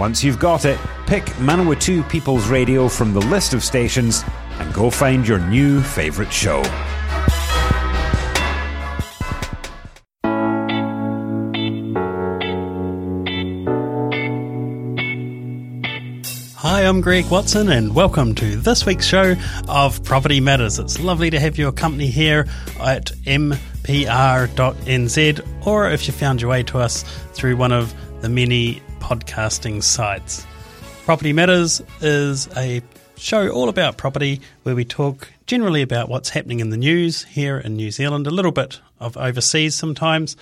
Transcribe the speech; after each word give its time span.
Once 0.00 0.24
you've 0.24 0.38
got 0.38 0.64
it, 0.64 0.80
pick 1.06 1.24
Manawatu 1.36 2.08
People's 2.08 2.48
Radio 2.48 2.88
from 2.88 3.12
the 3.12 3.20
list 3.20 3.52
of 3.52 3.62
stations 3.62 4.24
and 4.58 4.72
go 4.72 4.88
find 4.88 5.28
your 5.28 5.38
new 5.38 5.82
favourite 5.82 6.32
show. 6.32 6.62
Hi, 16.56 16.86
I'm 16.86 17.02
Greg 17.02 17.26
Watson, 17.26 17.68
and 17.68 17.94
welcome 17.94 18.34
to 18.36 18.56
this 18.56 18.86
week's 18.86 19.04
show 19.04 19.34
of 19.68 20.02
Property 20.02 20.40
Matters. 20.40 20.78
It's 20.78 20.98
lovely 20.98 21.28
to 21.28 21.38
have 21.38 21.58
your 21.58 21.72
company 21.72 22.06
here 22.06 22.48
at 22.80 23.12
mpr.nz, 23.26 23.66
or 25.66 25.90
if 25.90 26.06
you 26.06 26.14
found 26.14 26.40
your 26.40 26.50
way 26.50 26.62
to 26.62 26.78
us 26.78 27.02
through 27.34 27.58
one 27.58 27.72
of 27.72 27.94
the 28.22 28.30
many 28.30 28.80
podcasting 29.00 29.82
sites. 29.82 30.46
Property 31.04 31.32
Matters 31.32 31.82
is 32.00 32.48
a 32.56 32.82
show 33.16 33.48
all 33.48 33.68
about 33.68 33.96
property 33.96 34.40
where 34.62 34.74
we 34.74 34.84
talk 34.84 35.32
generally 35.46 35.82
about 35.82 36.08
what's 36.08 36.30
happening 36.30 36.60
in 36.60 36.70
the 36.70 36.76
news 36.76 37.24
here 37.24 37.58
in 37.58 37.74
New 37.74 37.90
Zealand, 37.90 38.26
a 38.26 38.30
little 38.30 38.52
bit 38.52 38.80
of 39.00 39.16
overseas 39.16 39.74
sometimes, 39.74 40.36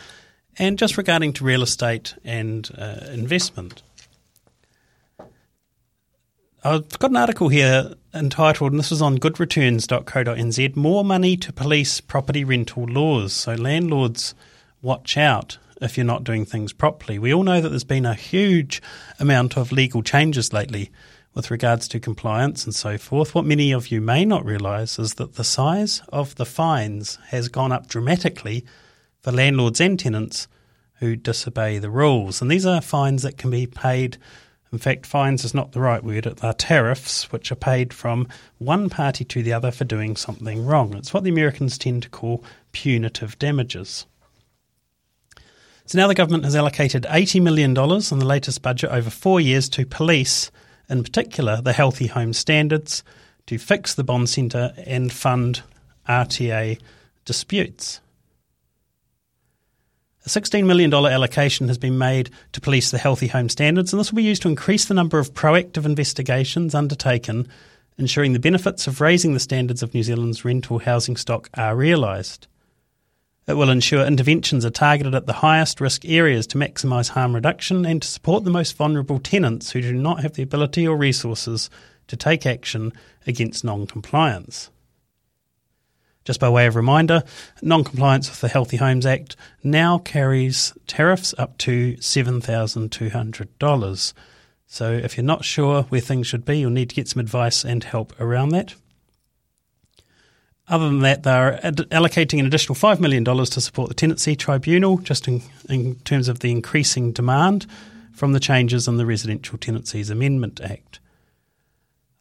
and 0.58 0.78
just 0.78 0.98
regarding 0.98 1.32
to 1.34 1.44
real 1.44 1.62
estate 1.62 2.14
and 2.24 2.70
uh, 2.76 3.06
investment. 3.12 3.82
I've 6.64 6.98
got 6.98 7.10
an 7.10 7.16
article 7.16 7.48
here 7.48 7.94
entitled, 8.12 8.72
and 8.72 8.78
this 8.78 8.90
was 8.90 9.00
on 9.00 9.18
goodreturns.co.nz, 9.18 10.76
More 10.76 11.04
Money 11.04 11.36
to 11.36 11.52
Police 11.52 12.00
Property 12.00 12.44
Rental 12.44 12.84
Laws. 12.84 13.32
So, 13.32 13.54
landlords, 13.54 14.34
watch 14.82 15.16
out 15.16 15.58
if 15.80 15.96
you're 15.96 16.04
not 16.06 16.24
doing 16.24 16.44
things 16.44 16.72
properly. 16.72 17.18
We 17.18 17.32
all 17.32 17.42
know 17.42 17.60
that 17.60 17.68
there's 17.68 17.84
been 17.84 18.06
a 18.06 18.14
huge 18.14 18.82
amount 19.18 19.56
of 19.56 19.72
legal 19.72 20.02
changes 20.02 20.52
lately 20.52 20.90
with 21.34 21.50
regards 21.50 21.86
to 21.88 22.00
compliance 22.00 22.64
and 22.64 22.74
so 22.74 22.98
forth. 22.98 23.34
What 23.34 23.44
many 23.44 23.72
of 23.72 23.88
you 23.88 24.00
may 24.00 24.24
not 24.24 24.44
realise 24.44 24.98
is 24.98 25.14
that 25.14 25.34
the 25.34 25.44
size 25.44 26.02
of 26.08 26.34
the 26.34 26.46
fines 26.46 27.18
has 27.28 27.48
gone 27.48 27.72
up 27.72 27.86
dramatically 27.86 28.64
for 29.20 29.32
landlords 29.32 29.80
and 29.80 29.98
tenants 29.98 30.48
who 30.94 31.14
disobey 31.14 31.78
the 31.78 31.90
rules. 31.90 32.42
And 32.42 32.50
these 32.50 32.66
are 32.66 32.80
fines 32.80 33.22
that 33.22 33.36
can 33.36 33.50
be 33.50 33.66
paid 33.66 34.18
in 34.70 34.78
fact, 34.78 35.06
fines 35.06 35.44
is 35.44 35.54
not 35.54 35.72
the 35.72 35.80
right 35.80 36.04
word, 36.04 36.24
they're 36.24 36.52
tariffs, 36.52 37.32
which 37.32 37.50
are 37.50 37.56
paid 37.56 37.94
from 37.94 38.28
one 38.58 38.90
party 38.90 39.24
to 39.24 39.42
the 39.42 39.52
other 39.52 39.70
for 39.70 39.84
doing 39.84 40.14
something 40.14 40.66
wrong. 40.66 40.94
It's 40.94 41.14
what 41.14 41.24
the 41.24 41.30
Americans 41.30 41.78
tend 41.78 42.02
to 42.02 42.10
call 42.10 42.44
punitive 42.72 43.38
damages. 43.38 44.06
So 45.88 45.96
now 45.96 46.06
the 46.06 46.14
government 46.14 46.44
has 46.44 46.54
allocated 46.54 47.04
$80 47.04 47.40
million 47.40 47.70
in 47.70 48.18
the 48.18 48.26
latest 48.26 48.60
budget 48.60 48.90
over 48.90 49.08
four 49.08 49.40
years 49.40 49.70
to 49.70 49.86
police, 49.86 50.50
in 50.90 51.02
particular, 51.02 51.62
the 51.62 51.72
healthy 51.72 52.08
home 52.08 52.34
standards, 52.34 53.02
to 53.46 53.56
fix 53.56 53.94
the 53.94 54.04
bond 54.04 54.28
centre 54.28 54.74
and 54.84 55.10
fund 55.10 55.62
RTA 56.06 56.78
disputes. 57.24 58.02
A 60.26 60.28
$16 60.28 60.66
million 60.66 60.92
allocation 60.92 61.68
has 61.68 61.78
been 61.78 61.96
made 61.96 62.28
to 62.52 62.60
police 62.60 62.90
the 62.90 62.98
healthy 62.98 63.28
home 63.28 63.48
standards, 63.48 63.90
and 63.90 63.98
this 63.98 64.12
will 64.12 64.18
be 64.18 64.22
used 64.22 64.42
to 64.42 64.48
increase 64.48 64.84
the 64.84 64.92
number 64.92 65.18
of 65.18 65.32
proactive 65.32 65.86
investigations 65.86 66.74
undertaken, 66.74 67.48
ensuring 67.96 68.34
the 68.34 68.38
benefits 68.38 68.86
of 68.86 69.00
raising 69.00 69.32
the 69.32 69.40
standards 69.40 69.82
of 69.82 69.94
New 69.94 70.02
Zealand's 70.02 70.44
rental 70.44 70.80
housing 70.80 71.16
stock 71.16 71.48
are 71.54 71.74
realised. 71.74 72.46
It 73.48 73.56
will 73.56 73.70
ensure 73.70 74.06
interventions 74.06 74.64
are 74.66 74.70
targeted 74.70 75.14
at 75.14 75.24
the 75.24 75.32
highest 75.32 75.80
risk 75.80 76.04
areas 76.04 76.46
to 76.48 76.58
maximise 76.58 77.08
harm 77.08 77.34
reduction 77.34 77.86
and 77.86 78.02
to 78.02 78.08
support 78.08 78.44
the 78.44 78.50
most 78.50 78.76
vulnerable 78.76 79.18
tenants 79.18 79.70
who 79.70 79.80
do 79.80 79.94
not 79.94 80.20
have 80.20 80.34
the 80.34 80.42
ability 80.42 80.86
or 80.86 80.98
resources 80.98 81.70
to 82.08 82.16
take 82.16 82.44
action 82.44 82.92
against 83.26 83.64
non 83.64 83.86
compliance. 83.86 84.68
Just 86.26 86.40
by 86.40 86.50
way 86.50 86.66
of 86.66 86.76
reminder, 86.76 87.22
non 87.62 87.84
compliance 87.84 88.28
with 88.28 88.42
the 88.42 88.48
Healthy 88.48 88.76
Homes 88.76 89.06
Act 89.06 89.34
now 89.64 89.96
carries 89.96 90.74
tariffs 90.86 91.34
up 91.38 91.56
to 91.58 91.94
$7,200. 91.94 94.12
So 94.66 94.92
if 94.92 95.16
you're 95.16 95.24
not 95.24 95.46
sure 95.46 95.84
where 95.84 96.02
things 96.02 96.26
should 96.26 96.44
be, 96.44 96.58
you'll 96.58 96.68
need 96.68 96.90
to 96.90 96.96
get 96.96 97.08
some 97.08 97.20
advice 97.20 97.64
and 97.64 97.82
help 97.82 98.12
around 98.20 98.50
that. 98.50 98.74
Other 100.68 100.86
than 100.86 101.00
that, 101.00 101.22
they're 101.22 101.58
allocating 101.62 102.40
an 102.40 102.46
additional 102.46 102.74
$5 102.74 103.00
million 103.00 103.24
to 103.24 103.60
support 103.60 103.88
the 103.88 103.94
Tenancy 103.94 104.36
Tribunal, 104.36 104.98
just 104.98 105.26
in, 105.26 105.42
in 105.68 105.94
terms 106.00 106.28
of 106.28 106.40
the 106.40 106.50
increasing 106.50 107.12
demand 107.12 107.66
from 108.12 108.32
the 108.32 108.40
changes 108.40 108.86
in 108.86 108.98
the 108.98 109.06
Residential 109.06 109.56
Tenancies 109.56 110.10
Amendment 110.10 110.60
Act. 110.62 111.00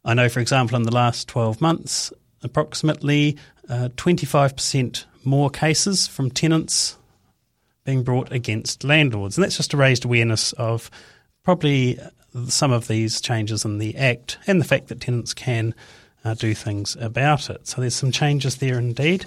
I 0.04 0.14
know, 0.14 0.28
for 0.28 0.40
example, 0.40 0.76
in 0.76 0.84
the 0.84 0.94
last 0.94 1.28
12 1.28 1.60
months, 1.60 2.12
approximately 2.42 3.36
uh, 3.68 3.90
25% 3.96 5.04
more 5.24 5.50
cases 5.50 6.06
from 6.06 6.30
tenants 6.30 6.96
being 7.84 8.02
brought 8.02 8.32
against 8.32 8.84
landlords. 8.84 9.36
And 9.36 9.44
that's 9.44 9.56
just 9.56 9.74
a 9.74 9.76
raised 9.76 10.04
awareness 10.04 10.52
of 10.54 10.90
probably 11.42 11.98
some 12.46 12.72
of 12.72 12.88
these 12.88 13.20
changes 13.20 13.64
in 13.64 13.78
the 13.78 13.96
Act 13.96 14.38
and 14.46 14.60
the 14.60 14.64
fact 14.64 14.88
that 14.88 15.00
tenants 15.00 15.34
can 15.34 15.74
uh, 16.28 16.34
do 16.34 16.54
things 16.54 16.96
about 17.00 17.50
it. 17.50 17.66
So 17.66 17.80
there's 17.80 17.94
some 17.94 18.12
changes 18.12 18.56
there 18.56 18.78
indeed. 18.78 19.26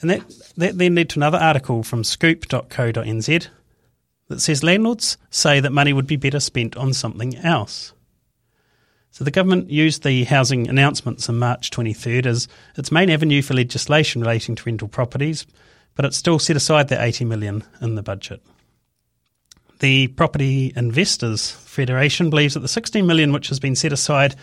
And 0.00 0.10
that, 0.10 0.22
that 0.56 0.78
then 0.78 0.94
led 0.94 1.10
to 1.10 1.18
another 1.18 1.38
article 1.38 1.82
from 1.82 2.04
scoop.co.nz 2.04 3.48
that 4.28 4.40
says 4.40 4.62
landlords 4.62 5.16
say 5.30 5.60
that 5.60 5.72
money 5.72 5.92
would 5.92 6.06
be 6.06 6.16
better 6.16 6.40
spent 6.40 6.76
on 6.76 6.92
something 6.92 7.36
else. 7.36 7.92
So 9.10 9.24
the 9.24 9.30
government 9.30 9.70
used 9.70 10.02
the 10.02 10.24
housing 10.24 10.68
announcements 10.68 11.28
on 11.28 11.38
March 11.38 11.70
23rd 11.70 12.26
as 12.26 12.48
its 12.76 12.92
main 12.92 13.08
avenue 13.08 13.40
for 13.40 13.54
legislation 13.54 14.20
relating 14.20 14.54
to 14.56 14.62
rental 14.66 14.88
properties, 14.88 15.46
but 15.94 16.04
it 16.04 16.12
still 16.12 16.38
set 16.38 16.56
aside 16.56 16.88
that 16.88 17.02
80 17.02 17.24
million 17.24 17.64
in 17.80 17.94
the 17.94 18.02
budget. 18.02 18.42
The 19.78 20.08
Property 20.08 20.72
Investors 20.76 21.50
Federation 21.50 22.28
believes 22.28 22.54
that 22.54 22.60
the 22.60 22.68
16 22.68 23.06
million 23.06 23.32
which 23.32 23.48
has 23.48 23.58
been 23.58 23.76
set 23.76 23.92
aside 23.92 24.34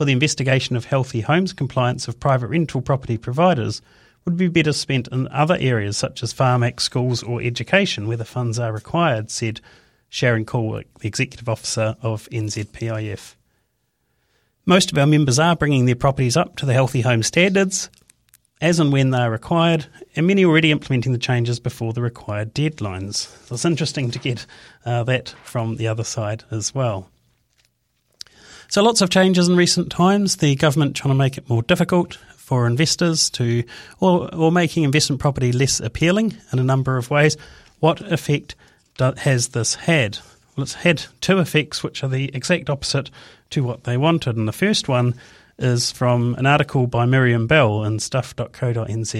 for 0.00 0.06
the 0.06 0.12
investigation 0.12 0.76
of 0.76 0.86
healthy 0.86 1.20
homes 1.20 1.52
compliance 1.52 2.08
of 2.08 2.18
private 2.18 2.46
rental 2.46 2.80
property 2.80 3.18
providers 3.18 3.82
would 4.24 4.34
be 4.34 4.48
better 4.48 4.72
spent 4.72 5.06
in 5.08 5.28
other 5.28 5.58
areas 5.60 5.94
such 5.98 6.22
as 6.22 6.32
farm 6.32 6.64
schools 6.78 7.22
or 7.22 7.42
education 7.42 8.08
where 8.08 8.16
the 8.16 8.24
funds 8.24 8.58
are 8.58 8.72
required, 8.72 9.30
said 9.30 9.60
Sharon 10.08 10.46
Cullwick, 10.46 10.86
the 11.00 11.08
Executive 11.08 11.50
Officer 11.50 11.96
of 12.00 12.30
NZPIF. 12.30 13.34
Most 14.64 14.90
of 14.90 14.96
our 14.96 15.06
members 15.06 15.38
are 15.38 15.54
bringing 15.54 15.84
their 15.84 15.94
properties 15.94 16.34
up 16.34 16.56
to 16.56 16.64
the 16.64 16.72
Healthy 16.72 17.02
Home 17.02 17.22
standards 17.22 17.90
as 18.62 18.80
and 18.80 18.94
when 18.94 19.10
they 19.10 19.18
are 19.18 19.30
required, 19.30 19.84
and 20.16 20.26
many 20.26 20.46
already 20.46 20.70
implementing 20.70 21.12
the 21.12 21.18
changes 21.18 21.60
before 21.60 21.92
the 21.92 22.00
required 22.00 22.54
deadlines. 22.54 23.28
So 23.48 23.54
it's 23.54 23.66
interesting 23.66 24.10
to 24.12 24.18
get 24.18 24.46
uh, 24.86 25.04
that 25.04 25.34
from 25.44 25.76
the 25.76 25.88
other 25.88 26.04
side 26.04 26.44
as 26.50 26.74
well. 26.74 27.10
So 28.70 28.84
lots 28.84 29.00
of 29.00 29.10
changes 29.10 29.48
in 29.48 29.56
recent 29.56 29.90
times. 29.90 30.36
The 30.36 30.54
government 30.54 30.94
trying 30.94 31.10
to 31.10 31.18
make 31.18 31.36
it 31.36 31.48
more 31.48 31.62
difficult 31.64 32.14
for 32.36 32.68
investors 32.68 33.28
to, 33.30 33.64
or, 33.98 34.32
or 34.32 34.52
making 34.52 34.84
investment 34.84 35.20
property 35.20 35.50
less 35.50 35.80
appealing 35.80 36.36
in 36.52 36.60
a 36.60 36.62
number 36.62 36.96
of 36.96 37.10
ways. 37.10 37.36
What 37.80 38.00
effect 38.00 38.54
do, 38.96 39.12
has 39.16 39.48
this 39.48 39.74
had? 39.74 40.18
Well, 40.54 40.62
it's 40.62 40.74
had 40.74 41.02
two 41.20 41.40
effects, 41.40 41.82
which 41.82 42.04
are 42.04 42.08
the 42.08 42.30
exact 42.32 42.70
opposite 42.70 43.10
to 43.50 43.64
what 43.64 43.82
they 43.82 43.96
wanted. 43.96 44.36
And 44.36 44.46
the 44.46 44.52
first 44.52 44.86
one 44.86 45.16
is 45.58 45.90
from 45.90 46.36
an 46.36 46.46
article 46.46 46.86
by 46.86 47.06
Miriam 47.06 47.48
Bell 47.48 47.82
in 47.82 47.98
stuff.co.nz. 47.98 49.14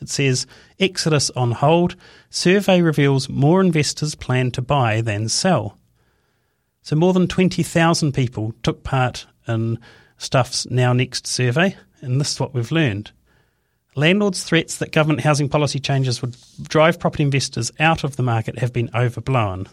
It 0.00 0.08
says 0.08 0.46
Exodus 0.78 1.30
on 1.30 1.50
hold. 1.50 1.96
Survey 2.30 2.80
reveals 2.80 3.28
more 3.28 3.60
investors 3.60 4.14
plan 4.14 4.52
to 4.52 4.62
buy 4.62 5.00
than 5.00 5.28
sell. 5.28 5.78
So, 6.82 6.96
more 6.96 7.12
than 7.12 7.28
20,000 7.28 8.12
people 8.12 8.52
took 8.62 8.82
part 8.82 9.26
in 9.46 9.78
Stuff's 10.18 10.68
Now 10.68 10.92
Next 10.92 11.26
survey, 11.26 11.76
and 12.00 12.20
this 12.20 12.32
is 12.32 12.40
what 12.40 12.54
we've 12.54 12.72
learned. 12.72 13.12
Landlords' 13.94 14.42
threats 14.42 14.78
that 14.78 14.90
government 14.90 15.20
housing 15.20 15.48
policy 15.48 15.78
changes 15.78 16.22
would 16.22 16.36
drive 16.62 16.98
property 16.98 17.22
investors 17.22 17.70
out 17.78 18.04
of 18.04 18.16
the 18.16 18.22
market 18.22 18.58
have 18.58 18.72
been 18.72 18.90
overblown. 18.94 19.68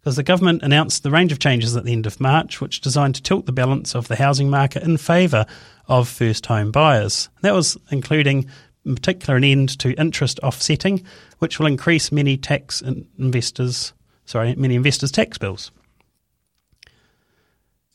because 0.00 0.16
the 0.16 0.22
government 0.22 0.62
announced 0.62 1.02
the 1.02 1.10
range 1.10 1.32
of 1.32 1.38
changes 1.38 1.76
at 1.76 1.84
the 1.84 1.92
end 1.92 2.06
of 2.06 2.20
March, 2.20 2.60
which 2.60 2.80
designed 2.80 3.14
to 3.14 3.22
tilt 3.22 3.46
the 3.46 3.52
balance 3.52 3.94
of 3.94 4.08
the 4.08 4.16
housing 4.16 4.48
market 4.48 4.82
in 4.82 4.96
favour 4.96 5.44
of 5.86 6.08
first 6.08 6.46
home 6.46 6.70
buyers. 6.70 7.28
That 7.42 7.54
was 7.54 7.76
including, 7.90 8.48
in 8.84 8.94
particular, 8.94 9.36
an 9.36 9.44
end 9.44 9.78
to 9.80 9.92
interest 10.00 10.38
offsetting, 10.40 11.04
which 11.38 11.58
will 11.58 11.66
increase 11.66 12.12
many 12.12 12.36
tax 12.36 12.82
investors, 13.18 13.92
sorry, 14.24 14.54
many 14.54 14.74
investors' 14.74 15.12
tax 15.12 15.38
bills. 15.38 15.70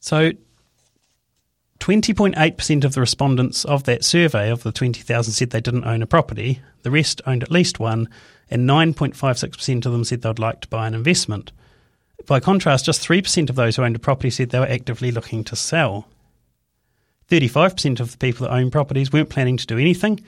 So 0.04 0.34
20.8% 1.80 2.84
of 2.84 2.94
the 2.94 3.00
respondents 3.00 3.64
of 3.64 3.86
that 3.86 4.04
survey 4.04 4.50
of 4.50 4.62
the 4.62 4.74
20,000 4.74 5.32
said 5.32 5.52
they 5.52 5.62
didn't 5.62 5.86
own 5.86 6.02
a 6.02 6.06
property. 6.06 6.60
The 6.82 6.92
rest 6.92 7.22
owned 7.26 7.42
at 7.42 7.50
least 7.50 7.80
one, 7.80 8.10
and 8.52 8.70
9.56% 8.70 9.86
of 9.86 9.94
them 9.94 10.04
said 10.04 10.22
they'd 10.22 10.40
like 10.40 10.60
to 10.60 10.68
buy 10.68 10.88
an 10.88 10.94
investment. 10.94 11.54
By 12.28 12.42
contrast, 12.42 12.84
just 12.84 13.02
3% 13.08 13.50
of 13.50 13.56
those 13.56 13.78
who 13.78 13.84
owned 13.84 13.96
a 13.96 14.00
property 14.00 14.30
said 14.30 14.50
they 14.50 14.60
were 14.60 14.66
actively 14.66 15.10
looking 15.10 15.46
to 15.46 15.56
sell. 15.56 16.10
35% 17.30 18.02
of 18.02 18.12
the 18.12 18.18
people 18.18 18.46
that 18.46 18.54
own 18.54 18.72
properties 18.72 19.14
weren't 19.14 19.30
planning 19.30 19.56
to 19.56 19.66
do 19.66 19.78
anything, 19.78 20.20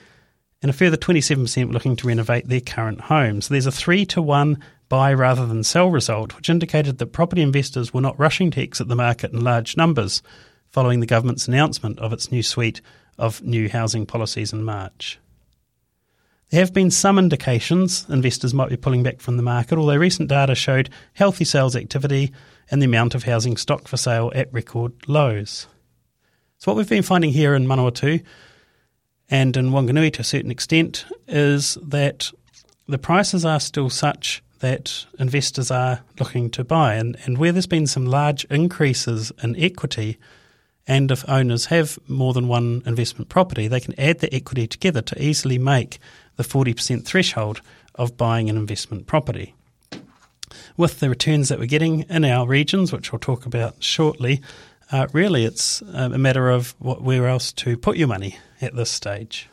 and 0.62 0.70
a 0.70 0.74
further 0.74 0.96
27% 0.96 1.68
were 1.68 1.74
looking 1.74 1.98
to 1.98 2.08
renovate 2.08 2.48
their 2.48 2.62
current 2.62 3.02
homes. 3.02 3.48
So 3.48 3.54
there's 3.54 3.66
a 3.66 3.74
3 3.74 4.06
to 4.06 4.22
1 4.22 4.58
buy 4.90 5.14
rather 5.14 5.46
than 5.46 5.64
sell 5.64 5.90
result, 5.90 6.36
which 6.36 6.50
indicated 6.50 6.98
that 6.98 7.08
property 7.08 7.42
investors 7.42 7.94
were 7.94 8.02
not 8.02 8.20
rushing 8.20 8.52
to 8.52 8.62
exit 8.62 8.88
the 8.88 8.96
market 8.96 9.32
in 9.32 9.44
large 9.44 9.78
numbers 9.78 10.22
following 10.70 11.00
the 11.00 11.06
government's 11.06 11.48
announcement 11.48 12.00
of 12.00 12.14
its 12.14 12.32
new 12.32 12.44
suite 12.44 12.82
of 13.18 13.42
new 13.42 13.70
housing 13.70 14.06
policies 14.06 14.52
in 14.52 14.64
March. 14.64 15.20
There 16.50 16.60
have 16.60 16.74
been 16.74 16.92
some 16.92 17.18
indications 17.18 18.06
investors 18.10 18.54
might 18.54 18.70
be 18.70 18.78
pulling 18.78 19.04
back 19.04 19.20
from 19.20 19.38
the 19.38 19.44
market, 19.44 19.78
although 19.78 19.98
recent 19.98 20.30
data 20.30 20.54
showed 20.54 20.90
healthy 21.14 21.46
sales 21.46 21.76
activity 21.76 22.32
and 22.70 22.82
the 22.82 22.86
amount 22.86 23.16
of 23.16 23.24
housing 23.24 23.58
stock 23.58 23.88
for 23.88 23.98
sale 23.98 24.32
at 24.36 24.54
record 24.54 24.94
lows. 25.08 25.68
So, 26.58 26.72
what 26.72 26.78
we've 26.78 26.90
been 26.90 27.04
finding 27.04 27.32
here 27.32 27.56
in 27.56 27.66
Manawatu 27.66 28.24
and 29.30 29.58
in 29.58 29.72
Wanganui 29.72 30.14
to 30.14 30.22
a 30.22 30.24
certain 30.24 30.52
extent 30.52 31.06
is 31.28 31.78
that 31.82 32.32
the 32.88 33.00
prices 33.00 33.44
are 33.44 33.60
still 33.60 33.90
such 33.90 34.44
that 34.60 35.06
investors 35.20 35.72
are 35.72 36.02
looking 36.20 36.50
to 36.52 36.64
buy. 36.64 36.96
And, 36.96 37.18
and 37.26 37.38
where 37.38 37.52
there's 37.52 37.68
been 37.68 37.88
some 37.88 38.06
large 38.06 38.46
increases 38.46 39.32
in 39.44 39.56
equity, 39.58 40.18
and 40.88 41.12
if 41.12 41.28
owners 41.28 41.66
have 41.66 41.98
more 42.08 42.34
than 42.34 42.48
one 42.48 42.84
investment 42.86 43.30
property, 43.30 43.68
they 43.68 43.80
can 43.80 44.00
add 44.00 44.20
the 44.20 44.34
equity 44.34 44.68
together 44.68 45.02
to 45.02 45.22
easily 45.22 45.58
make 45.58 46.00
the 46.36 46.44
40% 46.44 47.06
threshold 47.06 47.62
of 47.96 48.18
buying 48.18 48.50
an 48.50 48.58
investment 48.58 49.08
property. 49.08 49.56
With 50.78 51.00
the 51.00 51.10
returns 51.10 51.50
that 51.50 51.60
we're 51.60 51.66
getting 51.66 52.02
in 52.02 52.26
our 52.26 52.46
regions, 52.48 52.92
which 52.92 53.12
we'll 53.12 53.20
talk 53.20 53.46
about 53.46 53.82
shortly, 53.82 54.42
uh, 54.92 55.08
really 55.14 55.46
it's 55.46 55.82
a 55.82 56.10
matter 56.10 56.50
of 56.50 56.76
what, 56.80 57.02
where 57.02 57.28
else 57.28 57.52
to 57.54 57.78
put 57.78 57.98
your 57.98 58.08
money 58.08 58.38
at 58.62 58.76
this 58.76 58.92
stage. 58.92 59.50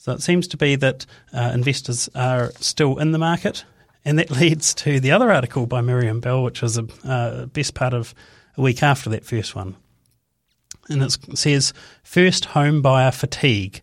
So 0.00 0.12
it 0.12 0.22
seems 0.22 0.48
to 0.48 0.56
be 0.56 0.76
that 0.76 1.04
uh, 1.30 1.50
investors 1.52 2.08
are 2.14 2.52
still 2.58 2.96
in 2.96 3.12
the 3.12 3.18
market, 3.18 3.66
and 4.02 4.18
that 4.18 4.30
leads 4.40 4.72
to 4.76 4.98
the 4.98 5.10
other 5.10 5.30
article 5.30 5.66
by 5.66 5.82
Miriam 5.82 6.20
Bell, 6.20 6.42
which 6.42 6.62
was 6.62 6.76
the 6.76 6.90
uh, 7.04 7.44
best 7.44 7.74
part 7.74 7.92
of 7.92 8.14
a 8.56 8.62
week 8.62 8.82
after 8.82 9.10
that 9.10 9.26
first 9.26 9.54
one. 9.54 9.76
And 10.88 11.02
it 11.02 11.18
says 11.34 11.74
first 12.02 12.46
home 12.46 12.80
buyer 12.80 13.10
fatigue. 13.10 13.82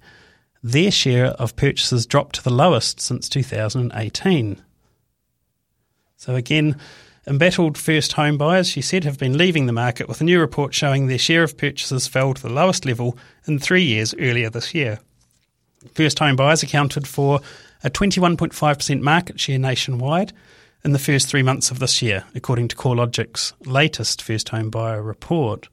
Their 0.64 0.90
share 0.90 1.28
of 1.28 1.56
purchases 1.56 2.08
dropped 2.08 2.38
to 2.38 2.44
the 2.44 2.50
lowest 2.50 3.00
since 3.00 3.30
2018. 3.30 4.60
So 6.16 6.34
again, 6.34 6.78
embattled 7.28 7.78
first 7.78 8.14
home 8.14 8.40
buyers, 8.40 8.68
she 8.68 8.82
said, 8.82 9.04
have 9.04 9.20
been 9.20 9.38
leaving 9.38 9.68
the 9.68 9.72
market 9.72 10.08
with 10.08 10.20
a 10.20 10.24
new 10.24 10.40
report 10.40 10.74
showing 10.74 11.06
their 11.06 11.20
share 11.20 11.44
of 11.44 11.60
purchases 11.60 12.08
fell 12.08 12.34
to 12.34 12.42
the 12.42 12.50
lowest 12.50 12.88
level 12.88 13.16
in 13.46 13.60
three 13.60 13.84
years 13.84 14.16
earlier 14.18 14.50
this 14.50 14.74
year. 14.74 15.00
First 15.94 16.20
home 16.20 16.36
buyers 16.36 16.64
accounted 16.64 17.08
for 17.08 17.42
a 17.84 17.90
21.5% 17.90 19.02
market 19.02 19.40
share 19.40 19.60
nationwide 19.60 20.34
in 20.84 20.94
the 20.94 21.00
first 21.00 21.28
three 21.28 21.44
months 21.44 21.72
of 21.72 21.80
this 21.80 22.02
year, 22.02 22.24
according 22.36 22.68
to 22.70 22.76
CoreLogic's 22.76 23.54
latest 23.66 24.22
first 24.22 24.50
home 24.50 24.70
buyer 24.70 25.02
report. 25.02 25.68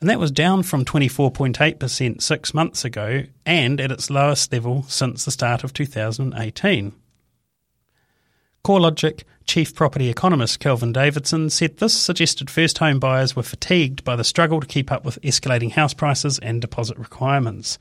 And 0.00 0.08
that 0.08 0.18
was 0.18 0.30
down 0.30 0.62
from 0.62 0.84
24.8% 0.84 2.22
six 2.22 2.54
months 2.54 2.84
ago 2.84 3.24
and 3.44 3.80
at 3.80 3.92
its 3.92 4.08
lowest 4.08 4.52
level 4.52 4.84
since 4.84 5.24
the 5.24 5.30
start 5.30 5.62
of 5.62 5.74
2018. 5.74 6.92
CoreLogic 8.64 9.24
chief 9.46 9.74
property 9.74 10.08
economist 10.08 10.60
Kelvin 10.60 10.92
Davidson 10.92 11.50
said 11.50 11.78
this 11.78 11.94
suggested 11.94 12.48
first 12.48 12.78
home 12.78 13.00
buyers 13.00 13.34
were 13.34 13.42
fatigued 13.42 14.04
by 14.04 14.16
the 14.16 14.24
struggle 14.24 14.60
to 14.60 14.66
keep 14.66 14.92
up 14.92 15.04
with 15.04 15.20
escalating 15.22 15.72
house 15.72 15.92
prices 15.92 16.38
and 16.38 16.60
deposit 16.60 16.96
requirements. 16.98 17.78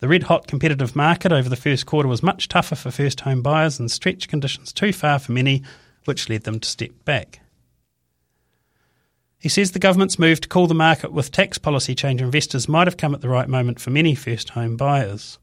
The 0.00 0.08
red 0.08 0.24
hot 0.24 0.46
competitive 0.46 0.94
market 0.94 1.32
over 1.32 1.48
the 1.48 1.56
first 1.56 1.86
quarter 1.86 2.08
was 2.08 2.22
much 2.22 2.46
tougher 2.46 2.76
for 2.76 2.92
first 2.92 3.20
home 3.20 3.42
buyers 3.42 3.80
and 3.80 3.90
stretched 3.90 4.28
conditions 4.28 4.72
too 4.72 4.92
far 4.92 5.18
for 5.18 5.32
many, 5.32 5.64
which 6.04 6.28
led 6.28 6.44
them 6.44 6.60
to 6.60 6.68
step 6.68 6.92
back. 7.04 7.40
He 9.40 9.48
says 9.48 9.72
the 9.72 9.80
government's 9.80 10.18
move 10.18 10.40
to 10.40 10.48
cool 10.48 10.68
the 10.68 10.74
market 10.74 11.12
with 11.12 11.32
tax 11.32 11.58
policy 11.58 11.96
change 11.96 12.20
investors 12.20 12.68
might 12.68 12.86
have 12.86 12.96
come 12.96 13.12
at 13.12 13.22
the 13.22 13.28
right 13.28 13.48
moment 13.48 13.80
for 13.80 13.90
many 13.90 14.14
first 14.14 14.50
home 14.50 14.76
buyers. 14.76 15.38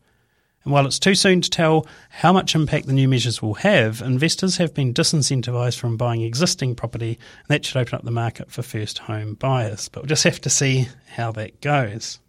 And 0.64 0.72
while 0.72 0.86
it's 0.86 1.00
too 1.00 1.16
soon 1.16 1.42
to 1.42 1.50
tell 1.50 1.86
how 2.10 2.32
much 2.32 2.56
impact 2.56 2.88
the 2.88 2.94
new 2.94 3.10
measures 3.10 3.42
will 3.42 3.54
have, 3.56 4.02
investors 4.02 4.58
have 4.58 4.74
been 4.74 4.94
disincentivised 4.94 5.78
from 5.78 5.98
buying 5.98 6.22
existing 6.22 6.76
property, 6.76 7.20
and 7.40 7.48
that 7.50 7.66
should 7.66 7.78
open 7.78 7.96
up 7.96 8.04
the 8.04 8.12
market 8.12 8.50
for 8.52 8.64
first 8.64 9.00
home 9.00 9.36
buyers. 9.36 9.90
But 9.90 10.04
we'll 10.04 10.10
just 10.10 10.24
have 10.24 10.42
to 10.42 10.50
see 10.50 10.88
how 11.08 11.34
that 11.34 11.62
goes 11.62 12.20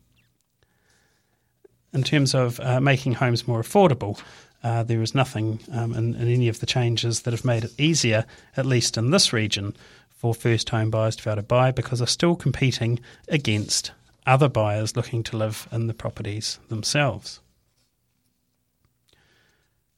in 1.93 2.03
terms 2.03 2.35
of 2.35 2.61
uh, 2.61 2.81
making 2.81 3.15
homes 3.15 3.47
more 3.47 3.61
affordable, 3.61 4.21
uh, 4.63 4.83
there 4.83 5.03
is 5.03 5.15
nothing 5.15 5.61
um, 5.73 5.93
in, 5.95 6.15
in, 6.15 6.29
any 6.29 6.49
of 6.49 6.61
the 6.61 6.67
changes 6.67 7.23
that 7.23 7.33
have 7.33 7.45
made 7.45 7.65
it 7.65 7.73
easier, 7.79 8.25
at 8.57 8.67
least 8.67 8.97
in 8.97 9.11
this 9.11 9.33
region, 9.33 9.77
for 10.11 10.35
first 10.35 10.69
home 10.71 10.91
buyers 10.91 11.17
to 11.17 11.25
be 11.25 11.31
able 11.31 11.43
to 11.43 11.47
buy 11.47 11.71
because 11.71 12.01
they're 12.01 12.07
still 12.07 12.35
competing 12.35 12.99
against 13.29 13.93
other 14.27 14.49
buyers 14.49 14.97
looking 14.97 15.23
to 15.23 15.37
live 15.37 15.69
in 15.71 15.87
the 15.87 15.95
properties 15.95 16.59
themselves. 16.69 17.41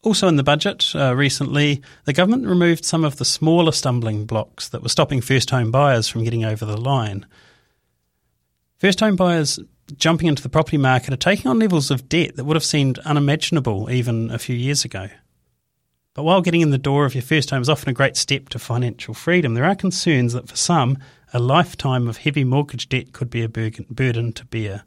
Also, 0.03 0.29
in 0.29 0.37
the 0.37 0.45
budget 0.45 0.93
uh, 0.95 1.15
recently, 1.15 1.83
the 2.05 2.13
government 2.13 2.47
removed 2.47 2.85
some 2.85 3.05
of 3.05 3.17
the 3.17 3.25
smaller 3.25 3.73
stumbling 3.73 4.27
blocks 4.27 4.69
that 4.69 4.83
were 4.83 4.89
stopping 4.89 5.21
first 5.21 5.51
home 5.51 5.71
buyers 5.71 6.09
from 6.09 6.25
getting 6.25 6.45
over 6.45 6.65
the 6.65 6.77
line. 6.77 7.27
First 8.79 9.01
home 9.01 9.17
buyers 9.17 9.59
jumping 9.97 10.29
into 10.29 10.43
the 10.43 10.49
property 10.49 10.77
market 10.77 11.13
are 11.13 11.17
taking 11.17 11.51
on 11.51 11.59
levels 11.59 11.91
of 11.91 12.09
debt 12.09 12.37
that 12.37 12.45
would 12.45 12.57
have 12.57 12.65
seemed 12.65 12.99
unimaginable 13.01 13.91
even 13.91 14.31
a 14.31 14.39
few 14.39 14.57
years 14.57 14.85
ago. 14.85 15.09
But 16.15 16.25
while 16.25 16.43
getting 16.43 16.63
in 16.63 16.71
the 16.71 16.79
door 16.79 17.05
of 17.05 17.15
your 17.15 17.23
first 17.23 17.51
home 17.51 17.63
is 17.63 17.69
often 17.69 17.91
a 17.91 17.95
great 17.95 18.17
step 18.17 18.49
to 18.49 18.59
financial 18.59 19.15
freedom, 19.15 19.55
there 19.55 19.65
are 19.65 19.77
concerns 19.77 20.33
that 20.33 20.49
for 20.49 20.57
some, 20.57 20.99
a 21.33 21.39
lifetime 21.39 22.09
of 22.09 22.19
heavy 22.19 22.43
mortgage 22.45 22.89
debt 22.89 23.13
could 23.13 23.31
be 23.31 23.43
a 23.43 23.49
burden 23.49 24.33
to 24.33 24.45
bear. 24.47 24.83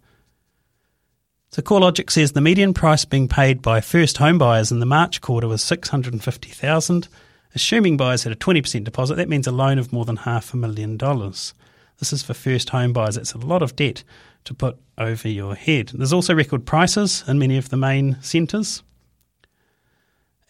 So 1.52 1.62
CoreLogic 1.62 2.10
says 2.10 2.32
the 2.32 2.42
median 2.42 2.74
price 2.74 3.06
being 3.06 3.28
paid 3.28 3.62
by 3.62 3.82
first 3.82 4.18
home 4.18 4.38
buyers 4.38 4.72
in 4.72 4.80
the 4.80 4.86
March 4.86 5.22
quarter 5.22 5.48
was 5.48 5.64
650,000. 5.64 7.08
Assuming 7.54 7.98
buyers 7.98 8.24
had 8.24 8.32
a 8.32 8.38
20% 8.38 8.84
deposit, 8.84 9.16
that 9.16 9.30
means 9.30 9.48
a 9.48 9.52
loan 9.52 9.78
of 9.78 9.92
more 9.92 10.06
than 10.06 10.16
half 10.16 10.54
a 10.54 10.58
million 10.58 10.96
dollars. 10.96 11.54
This 12.02 12.12
is 12.12 12.24
for 12.24 12.34
first 12.34 12.72
home 12.72 12.94
buyers. 12.94 13.16
It's 13.16 13.34
a 13.34 13.38
lot 13.38 13.62
of 13.62 13.76
debt 13.76 14.04
to 14.46 14.56
put 14.56 14.76
over 14.98 15.30
your 15.30 15.54
head. 15.54 15.92
There's 15.94 16.12
also 16.12 16.34
record 16.34 16.66
prices 16.66 17.24
in 17.28 17.38
many 17.38 17.58
of 17.58 17.70
the 17.70 17.78
main 17.78 18.18
centres. 18.22 18.82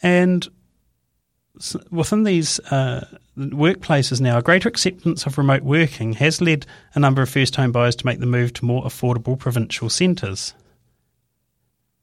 And 0.02 0.48
within 1.92 2.24
these 2.24 2.62
uh, 2.72 3.06
workplaces 3.38 4.22
now, 4.22 4.38
a 4.38 4.42
greater 4.42 4.70
acceptance 4.70 5.26
of 5.26 5.38
remote 5.38 5.64
working 5.64 6.14
has 6.14 6.40
led 6.40 6.66
a 6.96 7.02
number 7.02 7.22
of 7.22 7.30
first 7.30 7.58
home 7.58 7.74
buyers 7.74 7.98
to 7.98 8.06
make 8.06 8.22
the 8.22 8.26
move 8.26 8.54
to 8.54 8.66
more 8.66 8.86
affordable 8.86 9.38
provincial 9.38 9.90
centres. 9.90 10.54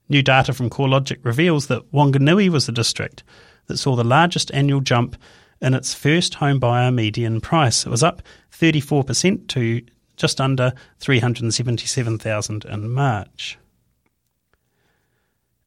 New 0.09 0.21
data 0.21 0.53
from 0.53 0.69
CoreLogic 0.69 1.25
reveals 1.25 1.67
that 1.67 1.91
Wanganui 1.91 2.49
was 2.49 2.67
the 2.67 2.71
district 2.71 3.23
that 3.65 3.77
saw 3.77 3.95
the 3.95 4.03
largest 4.03 4.51
annual 4.53 4.81
jump 4.81 5.15
in 5.61 5.73
its 5.73 5.93
first 5.93 6.35
home 6.35 6.59
buyer 6.59 6.91
median 6.91 7.41
price. 7.41 7.85
It 7.85 7.89
was 7.89 8.03
up 8.03 8.21
34% 8.51 9.47
to 9.49 9.81
just 10.15 10.41
under 10.41 10.73
377,000 10.99 12.65
in 12.65 12.89
March. 12.89 13.57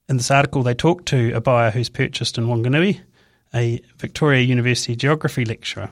In 0.09 0.19
this 0.19 0.31
article, 0.31 0.63
they 0.63 0.75
talked 0.75 1.07
to 1.07 1.33
a 1.33 1.41
buyer 1.41 1.71
who's 1.71 1.89
purchased 1.89 2.37
in 2.37 2.47
Wanganui, 2.47 3.01
a 3.55 3.81
Victoria 3.97 4.43
University 4.43 4.95
geography 4.95 5.45
lecturer. 5.45 5.91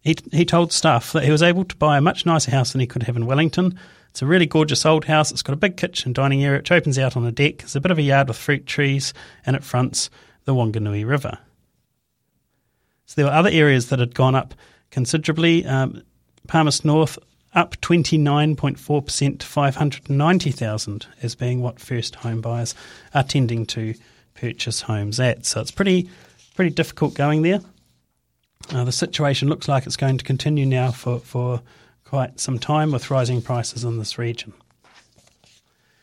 He, 0.00 0.16
he 0.32 0.44
told 0.44 0.72
staff 0.72 1.12
that 1.12 1.24
he 1.24 1.30
was 1.30 1.42
able 1.42 1.64
to 1.64 1.76
buy 1.76 1.98
a 1.98 2.00
much 2.00 2.26
nicer 2.26 2.50
house 2.50 2.72
than 2.72 2.80
he 2.80 2.86
could 2.86 3.04
have 3.04 3.16
in 3.16 3.26
Wellington. 3.26 3.78
It's 4.10 4.22
a 4.22 4.26
really 4.26 4.46
gorgeous 4.46 4.84
old 4.84 5.04
house. 5.04 5.30
It's 5.30 5.42
got 5.42 5.52
a 5.52 5.56
big 5.56 5.76
kitchen 5.76 6.12
dining 6.12 6.42
area 6.42 6.58
which 6.58 6.72
opens 6.72 6.98
out 6.98 7.16
on 7.16 7.24
a 7.24 7.32
deck. 7.32 7.62
It's 7.62 7.76
a 7.76 7.80
bit 7.80 7.92
of 7.92 7.98
a 7.98 8.02
yard 8.02 8.28
with 8.28 8.36
fruit 8.36 8.66
trees, 8.66 9.14
and 9.46 9.54
it 9.54 9.64
fronts 9.64 10.10
the 10.44 10.54
Wanganui 10.54 11.06
River. 11.06 11.38
So 13.12 13.20
there 13.20 13.30
were 13.30 13.36
other 13.36 13.50
areas 13.50 13.90
that 13.90 13.98
had 13.98 14.14
gone 14.14 14.34
up 14.34 14.54
considerably. 14.90 15.66
Um, 15.66 16.02
North 16.82 17.18
up 17.54 17.76
29.4% 17.82 19.38
to 19.38 19.46
590,000 19.46 21.06
as 21.20 21.34
being 21.34 21.60
what 21.60 21.78
first 21.78 22.14
home 22.14 22.40
buyers 22.40 22.74
are 23.12 23.22
tending 23.22 23.66
to 23.66 23.92
purchase 24.32 24.80
homes 24.80 25.20
at. 25.20 25.44
So 25.44 25.60
it's 25.60 25.70
pretty 25.70 26.08
pretty 26.54 26.70
difficult 26.70 27.12
going 27.12 27.42
there. 27.42 27.60
Uh, 28.70 28.84
the 28.84 28.92
situation 28.92 29.50
looks 29.50 29.68
like 29.68 29.84
it's 29.84 29.98
going 29.98 30.16
to 30.16 30.24
continue 30.24 30.64
now 30.64 30.90
for, 30.90 31.18
for 31.18 31.60
quite 32.04 32.40
some 32.40 32.58
time 32.58 32.92
with 32.92 33.10
rising 33.10 33.42
prices 33.42 33.84
in 33.84 33.98
this 33.98 34.16
region. 34.16 34.54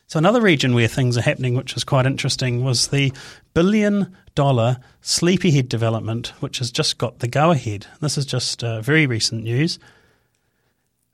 So 0.10 0.18
another 0.18 0.42
region 0.42 0.74
where 0.74 0.88
things 0.88 1.20
are 1.20 1.22
happening, 1.22 1.54
which 1.54 1.76
was 1.76 1.84
quite 1.84 2.08
interesting, 2.08 2.64
was 2.64 2.88
the 2.88 3.14
billion 3.54 4.18
dollar 4.34 4.78
Sleepyhead 5.02 5.70
development, 5.70 6.34
which 6.40 6.58
has 6.58 6.72
just 6.72 6.98
got 6.98 7.20
the 7.20 7.28
go 7.28 7.52
ahead. 7.52 7.86
This 8.02 8.18
is 8.18 8.26
just 8.26 8.64
uh, 8.64 8.82
very 8.82 9.06
recent 9.06 9.44
news. 9.44 9.78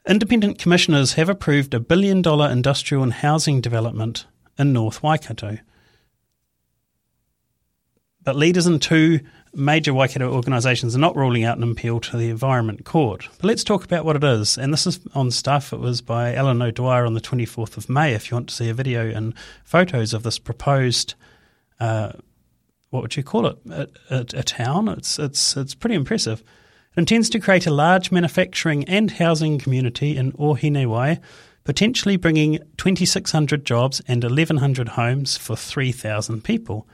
Independent 0.07 0.59
commissioners 0.59 1.15
have 1.15 1.27
approved 1.27 1.73
a 1.73 1.79
billion 1.81 2.21
dollar 2.21 2.49
industrial 2.49 3.03
and 3.03 3.11
housing 3.11 3.59
development 3.59 4.27
in 4.57 4.71
North 4.71 5.03
Waikato. 5.03 5.57
But 8.23 8.37
leaders 8.37 8.65
in 8.65 8.79
two 8.79 9.19
major 9.55 9.93
Waikato 9.93 10.31
organisations 10.31 10.95
are 10.95 10.99
not 10.99 11.15
ruling 11.15 11.43
out 11.43 11.57
an 11.57 11.69
appeal 11.69 11.99
to 12.01 12.17
the 12.17 12.29
Environment 12.29 12.85
Court. 12.85 13.27
But 13.37 13.45
let's 13.45 13.63
talk 13.63 13.83
about 13.83 14.05
what 14.05 14.15
it 14.15 14.23
is. 14.23 14.57
And 14.57 14.73
this 14.73 14.85
is 14.85 14.99
on 15.13 15.31
stuff. 15.31 15.73
It 15.73 15.79
was 15.79 16.01
by 16.01 16.35
Ellen 16.35 16.61
O'Dwyer 16.61 17.05
on 17.05 17.13
the 17.13 17.21
24th 17.21 17.77
of 17.77 17.89
May. 17.89 18.13
If 18.13 18.29
you 18.29 18.35
want 18.35 18.49
to 18.49 18.55
see 18.55 18.69
a 18.69 18.73
video 18.73 19.09
and 19.09 19.33
photos 19.63 20.13
of 20.13 20.23
this 20.23 20.39
proposed, 20.39 21.15
uh, 21.79 22.11
what 22.89 23.01
would 23.01 23.15
you 23.15 23.23
call 23.23 23.47
it? 23.47 23.57
A, 23.69 23.87
a, 24.09 24.19
a 24.35 24.43
town. 24.43 24.87
It's 24.87 25.19
it's 25.19 25.57
it's 25.57 25.75
pretty 25.75 25.95
impressive. 25.95 26.41
It 26.95 26.99
intends 26.99 27.29
to 27.31 27.39
create 27.39 27.67
a 27.67 27.71
large 27.71 28.11
manufacturing 28.11 28.85
and 28.85 29.11
housing 29.11 29.57
community 29.57 30.15
in 30.15 30.31
Ohinewai, 30.33 31.19
potentially 31.65 32.15
bringing 32.15 32.59
2,600 32.77 33.65
jobs 33.65 34.01
and 34.07 34.23
1,100 34.23 34.89
homes 34.89 35.35
for 35.35 35.57
3,000 35.57 36.43
people. 36.43 36.87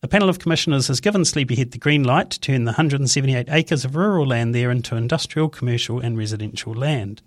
A 0.00 0.06
panel 0.06 0.28
of 0.28 0.38
commissioners 0.38 0.86
has 0.86 1.00
given 1.00 1.24
Sleepyhead 1.24 1.72
the 1.72 1.78
green 1.78 2.04
light 2.04 2.30
to 2.30 2.40
turn 2.40 2.64
the 2.64 2.70
178 2.72 3.48
acres 3.50 3.84
of 3.84 3.96
rural 3.96 4.26
land 4.26 4.54
there 4.54 4.70
into 4.70 4.94
industrial, 4.94 5.48
commercial, 5.48 5.98
and 5.98 6.16
residential 6.16 6.72
land. 6.72 7.20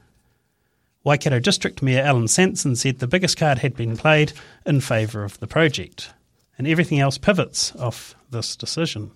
Waikato 1.03 1.39
District 1.39 1.81
Mayor 1.81 2.01
Alan 2.01 2.29
Sanson 2.29 2.77
said 2.77 2.99
the 2.99 3.07
biggest 3.07 3.35
card 3.35 3.57
had 3.57 3.75
been 3.75 3.97
played 3.97 4.31
in 4.65 4.79
favour 4.79 5.25
of 5.25 5.37
the 5.39 5.47
project, 5.47 6.13
and 6.57 6.65
everything 6.65 6.99
else 6.99 7.17
pivots 7.17 7.75
off 7.75 8.15
this 8.29 8.55
decision. 8.55 9.11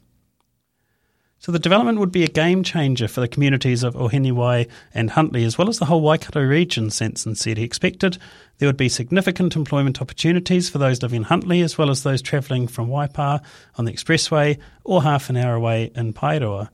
So 1.46 1.52
the 1.52 1.60
development 1.60 2.00
would 2.00 2.12
be 2.12 2.24
a 2.24 2.28
game 2.28 2.64
changer 2.64 3.08
for 3.08 3.22
the 3.22 3.28
communities 3.28 3.84
of 3.84 3.94
Ohinewai 3.94 4.68
and 4.96 5.12
Huntly, 5.12 5.44
as 5.44 5.60
well 5.60 5.70
as 5.70 5.78
the 5.78 5.86
whole 5.86 6.02
Waikato 6.02 6.42
region, 6.42 6.90
Sanson 6.90 7.36
said. 7.36 7.60
He 7.60 7.64
expected 7.64 8.18
there 8.58 8.68
would 8.68 8.78
be 8.78 8.90
significant 8.90 9.56
employment 9.56 10.02
opportunities 10.02 10.72
for 10.72 10.80
those 10.80 11.04
living 11.04 11.18
in 11.18 11.24
Huntly, 11.25 11.62
as 11.62 11.78
well 11.78 11.92
as 11.92 12.02
those 12.02 12.24
travelling 12.24 12.68
from 12.68 12.88
Waipa 12.88 13.44
on 13.75 13.86
the 13.86 13.94
expressway 13.94 14.58
or 14.86 15.04
half 15.04 15.30
an 15.30 15.38
hour 15.38 15.54
away 15.54 15.92
in 15.94 16.14
Paeroa. 16.14 16.72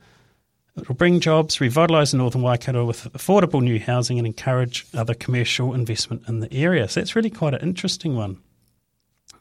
It 0.77 0.87
will 0.87 0.95
bring 0.95 1.19
jobs, 1.19 1.57
revitalise 1.57 2.13
northern 2.13 2.41
Waikato 2.41 2.85
with 2.85 3.11
affordable 3.11 3.61
new 3.61 3.77
housing 3.77 4.19
and 4.19 4.25
encourage 4.25 4.85
other 4.93 5.13
commercial 5.13 5.73
investment 5.73 6.29
in 6.29 6.39
the 6.39 6.53
area. 6.53 6.87
So 6.87 7.01
that's 7.01 7.13
really 7.17 7.29
quite 7.29 7.55
an 7.55 7.59
interesting 7.59 8.15
one. 8.15 8.37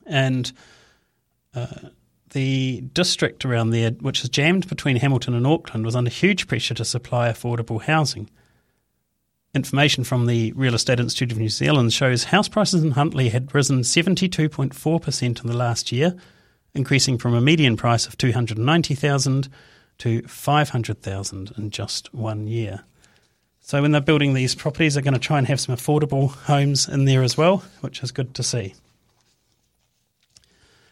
And 0.07 0.51
uh, 1.55 1.91
the 2.31 2.81
district 2.93 3.45
around 3.45 3.71
there, 3.71 3.91
which 3.91 4.23
is 4.23 4.29
jammed 4.29 4.69
between 4.69 4.97
Hamilton 4.97 5.35
and 5.35 5.47
Auckland, 5.47 5.85
was 5.85 5.97
under 5.97 6.11
huge 6.11 6.47
pressure 6.47 6.75
to 6.75 6.85
supply 6.85 7.29
affordable 7.29 7.81
housing. 7.83 8.31
Information 9.55 10.05
from 10.05 10.27
the 10.27 10.53
Real 10.53 10.75
Estate 10.75 11.01
Institute 11.01 11.33
of 11.33 11.39
New 11.39 11.49
Zealand 11.49 11.93
shows 11.93 12.25
house 12.25 12.49
prices 12.49 12.85
in 12.85 12.93
Huntly 12.93 13.31
had 13.31 13.53
risen 13.53 13.81
72.4% 13.81 15.23
in 15.23 15.47
the 15.47 15.57
last 15.57 15.91
year, 15.91 16.15
increasing 16.73 17.19
from 17.19 17.35
a 17.35 17.41
median 17.41 17.77
price 17.77 18.07
of 18.07 18.17
290,000 18.17 19.49
to 19.99 20.23
500,000 20.23 21.53
in 21.59 21.71
just 21.71 22.15
one 22.15 22.47
year. 22.47 22.85
So 23.61 23.83
when 23.83 23.93
they're 23.93 24.01
building 24.01 24.35
these 24.35 24.55
properties, 24.55 24.95
they're 24.95 25.03
going 25.03 25.15
to 25.15 25.21
try 25.21 25.39
and 25.39 25.47
have 25.49 25.61
some 25.61 25.75
affordable 25.75 26.31
homes 26.31 26.89
in 26.89 27.05
there 27.05 27.23
as 27.23 27.37
well, 27.37 27.65
which 27.81 28.03
is 28.03 28.13
good 28.13 28.35
to 28.35 28.43
see. 28.43 28.75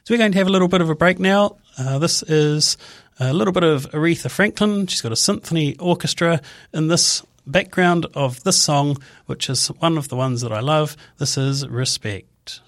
So 0.08 0.14
we're 0.14 0.18
going 0.20 0.32
to 0.32 0.38
have 0.38 0.46
a 0.46 0.50
little 0.50 0.68
bit 0.68 0.80
of 0.80 0.88
a 0.88 0.94
break 0.94 1.18
now. 1.18 1.58
Uh, 1.76 1.98
this 1.98 2.22
is 2.22 2.78
a 3.20 3.34
little 3.34 3.52
bit 3.52 3.62
of 3.62 3.90
Aretha 3.90 4.30
Franklin. 4.30 4.86
She's 4.86 5.02
got 5.02 5.12
a 5.12 5.16
symphony 5.16 5.76
orchestra 5.76 6.40
in 6.72 6.88
this 6.88 7.22
background 7.46 8.06
of 8.14 8.42
this 8.42 8.56
song, 8.56 8.96
which 9.26 9.50
is 9.50 9.68
one 9.68 9.98
of 9.98 10.08
the 10.08 10.16
ones 10.16 10.40
that 10.40 10.50
I 10.50 10.60
love. 10.60 10.96
This 11.18 11.36
is 11.36 11.68
Respect. 11.68 12.62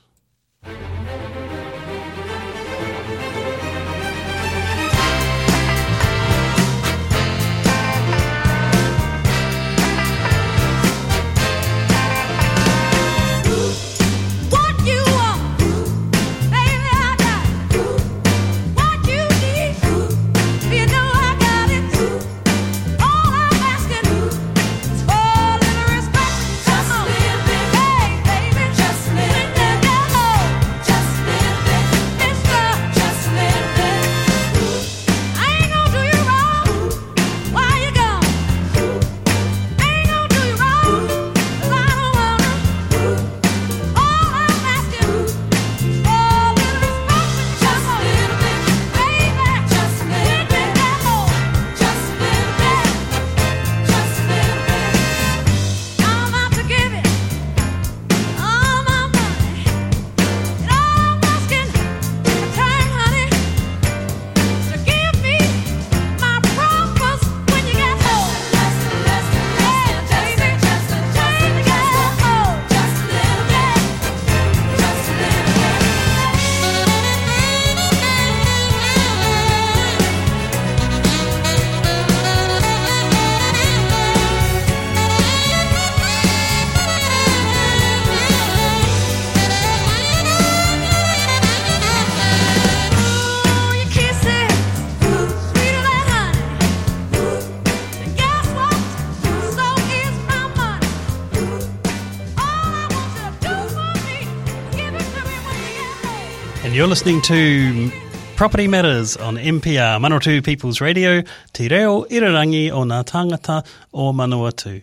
You're 106.81 106.89
listening 106.89 107.21
to 107.25 107.93
Property 108.37 108.67
Matters 108.67 109.15
on 109.15 109.37
MPR, 109.37 110.01
Manawatu 110.01 110.43
People's 110.43 110.81
Radio, 110.81 111.23
Te 111.53 111.69
Reo 111.69 112.05
Irirangi 112.05 112.71
o 112.71 112.85
Ngā 112.85 113.05
Tangata 113.05 113.67
o 113.93 114.15
Manawatu. 114.15 114.83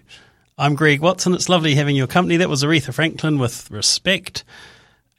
I'm 0.60 0.75
Greg 0.75 1.01
Watson. 1.01 1.34
It's 1.34 1.50
lovely 1.50 1.74
having 1.74 1.96
your 1.96 2.06
company. 2.06 2.38
That 2.38 2.50
was 2.50 2.63
Aretha 2.63 2.94
Franklin 2.94 3.39
with 3.39 3.72
Respect. 3.72 4.44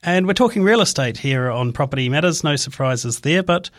And 0.03 0.25
we're 0.25 0.31
talking 0.31 0.63
real 0.63 0.79
estate 0.79 1.17
here 1.17 1.49
on 1.49 1.73
Property 1.73 2.07
Matters. 2.07 2.45
No 2.45 2.55
surprises 2.55 3.19
there, 3.19 3.43
but 3.43 3.69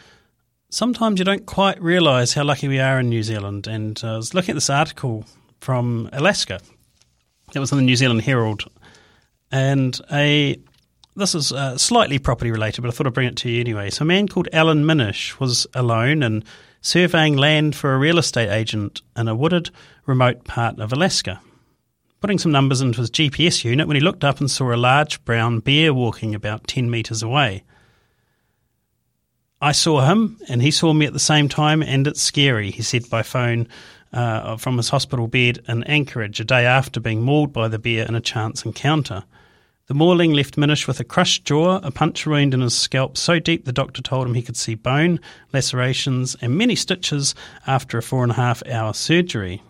sometimes 0.68 1.18
you 1.18 1.24
don't 1.24 1.46
quite 1.46 1.80
realise 1.80 2.34
how 2.34 2.44
lucky 2.44 2.68
we 2.68 2.80
are 2.80 3.00
in 3.00 3.08
New 3.08 3.22
Zealand. 3.22 3.66
And 3.66 3.98
uh, 4.04 4.12
I 4.12 4.16
was 4.18 4.34
looking 4.34 4.52
at 4.52 4.56
this 4.56 4.68
article 4.68 5.24
from 5.62 6.10
Alaska. 6.12 6.60
It 7.54 7.60
was 7.60 7.72
in 7.72 7.78
the 7.78 7.84
New 7.84 7.96
Zealand 7.96 8.20
Herald. 8.20 8.70
And 9.50 9.98
a 10.12 10.60
this 11.20 11.34
is 11.34 11.52
uh, 11.52 11.78
slightly 11.78 12.18
property 12.18 12.50
related, 12.50 12.80
but 12.80 12.88
I 12.88 12.90
thought 12.90 13.06
I'd 13.06 13.14
bring 13.14 13.28
it 13.28 13.36
to 13.36 13.50
you 13.50 13.60
anyway. 13.60 13.90
So, 13.90 14.02
a 14.02 14.06
man 14.06 14.26
called 14.26 14.48
Allen 14.52 14.84
Minish 14.84 15.38
was 15.38 15.66
alone 15.74 16.22
and 16.22 16.44
surveying 16.80 17.36
land 17.36 17.76
for 17.76 17.94
a 17.94 17.98
real 17.98 18.18
estate 18.18 18.50
agent 18.50 19.02
in 19.16 19.28
a 19.28 19.34
wooded, 19.34 19.70
remote 20.06 20.44
part 20.44 20.80
of 20.80 20.92
Alaska. 20.92 21.40
Putting 22.20 22.38
some 22.38 22.52
numbers 22.52 22.80
into 22.80 23.00
his 23.00 23.10
GPS 23.10 23.64
unit 23.64 23.86
when 23.86 23.96
he 23.96 24.02
looked 24.02 24.24
up 24.24 24.40
and 24.40 24.50
saw 24.50 24.74
a 24.74 24.76
large 24.76 25.24
brown 25.24 25.60
bear 25.60 25.94
walking 25.94 26.34
about 26.34 26.66
10 26.66 26.90
metres 26.90 27.22
away. 27.22 27.62
I 29.62 29.72
saw 29.72 30.00
him 30.00 30.38
and 30.48 30.62
he 30.62 30.70
saw 30.70 30.92
me 30.92 31.06
at 31.06 31.12
the 31.12 31.18
same 31.18 31.48
time, 31.48 31.82
and 31.82 32.06
it's 32.06 32.20
scary, 32.20 32.70
he 32.70 32.82
said 32.82 33.08
by 33.10 33.22
phone 33.22 33.68
uh, 34.12 34.56
from 34.56 34.76
his 34.76 34.88
hospital 34.88 35.28
bed 35.28 35.60
in 35.68 35.84
Anchorage 35.84 36.40
a 36.40 36.44
day 36.44 36.64
after 36.64 36.98
being 36.98 37.22
mauled 37.22 37.52
by 37.52 37.68
the 37.68 37.78
bear 37.78 38.06
in 38.06 38.14
a 38.14 38.20
chance 38.20 38.64
encounter. 38.64 39.24
The 39.90 39.94
mauling 39.94 40.34
left 40.34 40.56
Minish 40.56 40.86
with 40.86 41.00
a 41.00 41.04
crushed 41.04 41.44
jaw, 41.44 41.80
a 41.82 41.90
puncture 41.90 42.30
wound 42.30 42.54
in 42.54 42.60
his 42.60 42.78
scalp 42.78 43.16
so 43.16 43.40
deep 43.40 43.64
the 43.64 43.72
doctor 43.72 44.00
told 44.00 44.24
him 44.24 44.34
he 44.34 44.40
could 44.40 44.56
see 44.56 44.76
bone, 44.76 45.18
lacerations, 45.52 46.36
and 46.40 46.56
many 46.56 46.76
stitches 46.76 47.34
after 47.66 47.98
a 47.98 48.02
four 48.02 48.22
and 48.22 48.30
a 48.30 48.36
half 48.36 48.64
hour 48.68 48.94
surgery. 48.94 49.64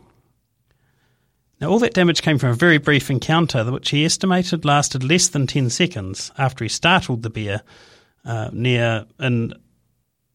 Now, 1.59 1.71
all 1.71 1.79
that 1.79 1.95
damage 1.95 2.21
came 2.21 2.37
from 2.37 2.51
a 2.51 2.55
very 2.55 2.77
brief 2.77 3.11
encounter, 3.11 3.65
which 3.73 3.89
he 3.89 4.05
estimated 4.05 4.67
lasted 4.67 5.05
less 5.05 5.27
than 5.27 5.47
10 5.47 5.71
seconds 5.71 6.31
after 6.37 6.67
he 6.67 6.69
startled 6.69 7.23
the 7.23 7.31
bear 7.31 7.63
uh, 8.27 8.51
near 8.53 9.07
in 9.19 9.55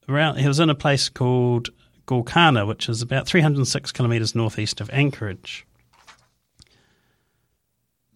around. 0.09 0.37
He 0.37 0.47
was 0.47 0.59
in 0.59 0.71
a 0.71 0.73
place 0.73 1.09
called 1.09 1.69
Gulkana, 2.07 2.65
which 2.65 2.89
is 2.89 3.03
about 3.03 3.27
306 3.27 3.91
kilometres 3.91 4.33
northeast 4.33 4.81
of 4.81 4.89
Anchorage. 4.91 5.63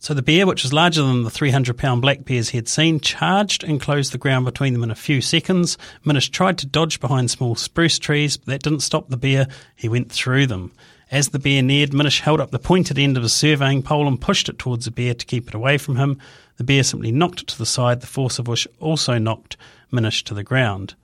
So 0.02 0.14
the 0.14 0.22
bear, 0.22 0.48
which 0.48 0.64
was 0.64 0.72
larger 0.72 1.02
than 1.02 1.24
the 1.24 1.30
300 1.30 1.78
pound 1.78 2.02
black 2.02 2.24
bears 2.24 2.50
he 2.50 2.58
had 2.58 2.70
seen, 2.70 3.02
charged 3.02 3.66
and 3.66 3.82
closed 3.82 4.14
the 4.14 4.18
ground 4.18 4.46
between 4.46 4.72
them 4.72 4.84
in 4.84 4.92
a 4.92 4.96
few 4.96 5.20
seconds. 5.20 5.78
Minish 6.06 6.30
tried 6.30 6.58
to 6.60 6.66
dodge 6.66 7.02
behind 7.02 7.30
small 7.30 7.54
spruce 7.56 8.00
trees, 8.00 8.38
but 8.38 8.48
that 8.48 8.64
didn't 8.64 8.80
stop 8.80 9.10
the 9.10 9.18
bear. 9.18 9.48
He 9.76 9.90
went 9.90 10.10
through 10.10 10.48
them. 10.48 10.72
As 11.12 11.30
the 11.30 11.40
bear 11.40 11.62
neared, 11.62 11.94
Minish 11.94 12.22
held 12.22 12.40
up 12.40 12.52
the 12.52 12.60
pointed 12.60 12.98
end 12.98 13.18
of 13.18 13.24
his 13.24 13.34
surveying 13.34 13.84
pole 13.84 14.08
and 14.08 14.22
pushed 14.22 14.48
it 14.48 14.58
towards 14.58 14.86
the 14.86 14.92
bear 14.92 15.14
to 15.14 15.26
keep 15.26 15.50
it 15.50 15.54
away 15.54 15.78
from 15.78 15.98
him. 15.98 16.18
The 16.56 16.64
bear 16.64 16.84
simply 16.84 17.12
knocked 17.12 17.42
it 17.42 17.48
to 17.48 17.58
the 17.58 17.66
side, 17.66 18.00
the 18.00 18.08
force 18.08 18.40
of 18.40 18.48
which 18.48 18.70
also 18.80 19.18
knocked 19.18 19.58
Minish 19.92 20.24
to 20.26 20.34
the 20.34 20.44
ground. 20.44 20.96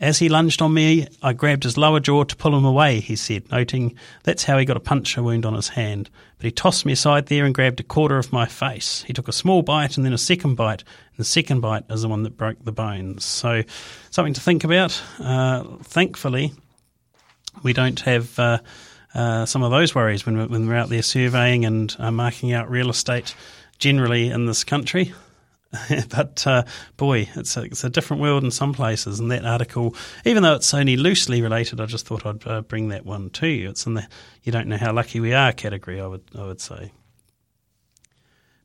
As 0.00 0.18
he 0.18 0.30
lunged 0.30 0.62
on 0.62 0.72
me, 0.72 1.06
I 1.22 1.34
grabbed 1.34 1.64
his 1.64 1.76
lower 1.76 2.00
jaw 2.00 2.24
to 2.24 2.36
pull 2.36 2.56
him 2.56 2.64
away, 2.64 3.00
he 3.00 3.16
said, 3.16 3.50
noting 3.50 3.96
that's 4.22 4.44
how 4.44 4.56
he 4.56 4.64
got 4.64 4.78
a 4.78 4.80
puncture 4.80 5.22
wound 5.22 5.44
on 5.44 5.52
his 5.52 5.68
hand. 5.68 6.08
But 6.38 6.46
he 6.46 6.50
tossed 6.50 6.86
me 6.86 6.94
aside 6.94 7.26
there 7.26 7.44
and 7.44 7.54
grabbed 7.54 7.80
a 7.80 7.82
quarter 7.84 8.16
of 8.16 8.32
my 8.32 8.46
face. 8.46 9.04
He 9.06 9.12
took 9.12 9.28
a 9.28 9.32
small 9.32 9.60
bite 9.60 9.98
and 9.98 10.06
then 10.06 10.14
a 10.14 10.18
second 10.18 10.54
bite, 10.54 10.80
and 10.80 11.18
the 11.18 11.24
second 11.24 11.60
bite 11.60 11.84
is 11.90 12.00
the 12.00 12.08
one 12.08 12.22
that 12.22 12.38
broke 12.38 12.64
the 12.64 12.72
bones. 12.72 13.26
So, 13.26 13.62
something 14.10 14.32
to 14.32 14.40
think 14.40 14.64
about. 14.64 15.02
Uh, 15.18 15.64
thankfully, 15.82 16.54
we 17.62 17.74
don't 17.74 18.00
have 18.00 18.38
uh, 18.38 18.58
uh, 19.14 19.44
some 19.44 19.62
of 19.62 19.70
those 19.70 19.94
worries 19.94 20.24
when 20.24 20.38
we're, 20.38 20.46
when 20.46 20.66
we're 20.66 20.76
out 20.76 20.88
there 20.88 21.02
surveying 21.02 21.66
and 21.66 21.94
uh, 21.98 22.10
marking 22.10 22.54
out 22.54 22.70
real 22.70 22.88
estate 22.88 23.34
generally 23.78 24.30
in 24.30 24.46
this 24.46 24.64
country. 24.64 25.12
but 26.08 26.44
uh, 26.46 26.64
boy, 26.96 27.28
it's 27.36 27.56
a, 27.56 27.62
it's 27.62 27.84
a 27.84 27.90
different 27.90 28.20
world 28.20 28.42
in 28.42 28.50
some 28.50 28.72
places. 28.72 29.20
And 29.20 29.30
that 29.30 29.44
article, 29.44 29.94
even 30.24 30.42
though 30.42 30.54
it's 30.54 30.74
only 30.74 30.96
loosely 30.96 31.42
related, 31.42 31.80
I 31.80 31.86
just 31.86 32.06
thought 32.06 32.26
I'd 32.26 32.46
uh, 32.46 32.62
bring 32.62 32.88
that 32.88 33.06
one 33.06 33.30
to 33.30 33.46
you. 33.46 33.70
It's 33.70 33.86
in 33.86 33.94
the 33.94 34.06
"you 34.42 34.50
don't 34.50 34.66
know 34.66 34.76
how 34.76 34.92
lucky 34.92 35.20
we 35.20 35.32
are" 35.32 35.52
category. 35.52 36.00
I 36.00 36.06
would 36.06 36.24
I 36.36 36.44
would 36.44 36.60
say. 36.60 36.92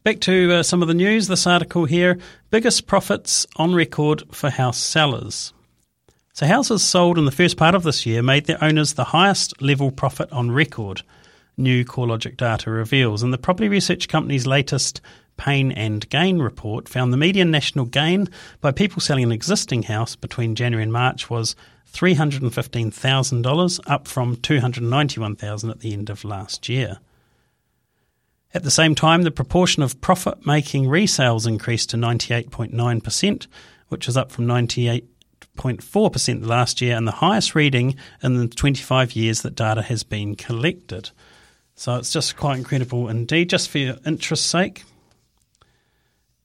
Back 0.03 0.19
to 0.21 0.53
uh, 0.53 0.63
some 0.63 0.81
of 0.81 0.87
the 0.87 0.93
news. 0.95 1.27
This 1.27 1.45
article 1.45 1.85
here: 1.85 2.17
biggest 2.49 2.87
profits 2.87 3.45
on 3.55 3.75
record 3.75 4.23
for 4.31 4.49
house 4.49 4.79
sellers. 4.79 5.53
So 6.33 6.47
houses 6.47 6.83
sold 6.83 7.19
in 7.19 7.25
the 7.25 7.31
first 7.31 7.55
part 7.55 7.75
of 7.75 7.83
this 7.83 8.05
year 8.05 8.21
made 8.23 8.45
their 8.45 8.61
owners 8.63 8.93
the 8.93 9.05
highest 9.05 9.61
level 9.61 9.91
profit 9.91 10.31
on 10.31 10.51
record. 10.51 11.03
New 11.55 11.85
CoreLogic 11.85 12.35
data 12.35 12.69
reveals, 12.69 13.23
and 13.23 13.31
the 13.31 13.37
property 13.37 13.69
research 13.69 14.09
company's 14.09 14.45
latest 14.45 14.99
Pain 15.37 15.71
and 15.71 16.07
Gain 16.09 16.39
report 16.39 16.87
found 16.87 17.11
the 17.11 17.17
median 17.17 17.51
national 17.51 17.85
gain 17.85 18.29
by 18.61 18.71
people 18.71 19.01
selling 19.01 19.23
an 19.23 19.31
existing 19.31 19.83
house 19.83 20.15
between 20.15 20.55
January 20.55 20.83
and 20.83 20.93
March 20.93 21.29
was 21.29 21.55
$315,000, 21.93 23.79
up 23.87 24.07
from 24.07 24.35
291,000 24.37 25.69
at 25.69 25.79
the 25.79 25.93
end 25.93 26.09
of 26.09 26.23
last 26.23 26.67
year. 26.67 26.99
At 28.53 28.63
the 28.63 28.71
same 28.71 28.95
time, 28.95 29.23
the 29.23 29.31
proportion 29.31 29.83
of 29.83 29.99
profit 30.01 30.45
making 30.45 30.85
resales 30.85 31.47
increased 31.47 31.89
to 31.89 31.97
98.9%, 31.97 33.47
which 33.89 34.07
is 34.07 34.15
up 34.15 34.31
from 34.31 34.45
98.4% 34.45 36.45
last 36.45 36.81
year 36.81 36.95
and 36.95 37.07
the 37.07 37.11
highest 37.11 37.55
reading 37.55 37.95
in 38.23 38.37
the 38.37 38.47
25 38.47 39.13
years 39.13 39.41
that 39.41 39.55
data 39.55 39.81
has 39.81 40.03
been 40.03 40.35
collected. 40.35 41.09
So 41.75 41.95
it's 41.95 42.13
just 42.13 42.37
quite 42.37 42.57
incredible 42.57 43.09
indeed. 43.09 43.49
Just 43.49 43.69
for 43.69 43.77
your 43.77 43.97
interest's 44.05 44.49
sake, 44.49 44.85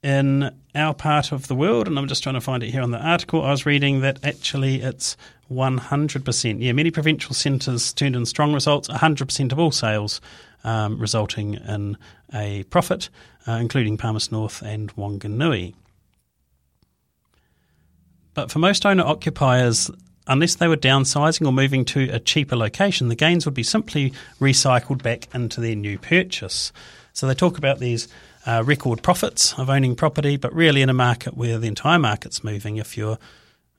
in 0.02 0.54
our 0.74 0.94
part 0.94 1.32
of 1.32 1.48
the 1.48 1.54
world, 1.54 1.86
and 1.86 1.98
I'm 1.98 2.08
just 2.08 2.22
trying 2.22 2.36
to 2.36 2.40
find 2.40 2.62
it 2.62 2.70
here 2.70 2.82
on 2.82 2.90
the 2.90 2.98
article, 2.98 3.42
I 3.42 3.50
was 3.50 3.66
reading 3.66 4.00
that 4.00 4.24
actually 4.24 4.80
it's 4.80 5.16
100%. 5.50 6.62
Yeah, 6.62 6.72
many 6.72 6.90
provincial 6.90 7.34
centres 7.34 7.92
turned 7.92 8.16
in 8.16 8.24
strong 8.24 8.54
results, 8.54 8.88
100% 8.88 9.52
of 9.52 9.58
all 9.58 9.72
sales 9.72 10.20
um, 10.64 10.98
resulting 10.98 11.54
in 11.54 11.98
a 12.32 12.62
profit, 12.64 13.10
uh, 13.46 13.52
including 13.52 13.98
Palmerston 13.98 14.38
North 14.38 14.62
and 14.62 14.94
Wanganui. 14.96 15.74
But 18.32 18.50
for 18.50 18.58
most 18.58 18.86
owner 18.86 19.04
occupiers, 19.04 19.90
unless 20.26 20.54
they 20.54 20.68
were 20.68 20.76
downsizing 20.76 21.46
or 21.46 21.52
moving 21.52 21.84
to 21.86 22.08
a 22.10 22.20
cheaper 22.20 22.56
location, 22.56 23.08
the 23.08 23.16
gains 23.16 23.44
would 23.44 23.54
be 23.54 23.64
simply 23.64 24.12
recycled 24.38 25.02
back 25.02 25.28
into 25.34 25.60
their 25.60 25.74
new 25.74 25.98
purchase. 25.98 26.72
So 27.12 27.26
they 27.26 27.34
talk 27.34 27.58
about 27.58 27.80
these 27.80 28.08
uh, 28.46 28.62
record 28.64 29.02
profits 29.02 29.58
of 29.58 29.68
owning 29.68 29.94
property, 29.94 30.36
but 30.36 30.54
really 30.54 30.82
in 30.82 30.88
a 30.88 30.94
market 30.94 31.36
where 31.36 31.58
the 31.58 31.68
entire 31.68 31.98
market's 31.98 32.42
moving, 32.42 32.76
if 32.76 32.96
you're 32.96 33.18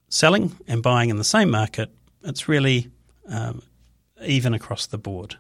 selling 0.10 0.56
and 0.67 0.84
buying 0.84 1.10
in 1.10 1.17
the 1.17 1.24
same 1.24 1.50
market, 1.50 1.89
it's 2.24 2.47
really 2.47 2.89
um, 3.28 3.62
even 4.24 4.54
across 4.54 4.86
the 4.86 4.97
board. 4.97 5.36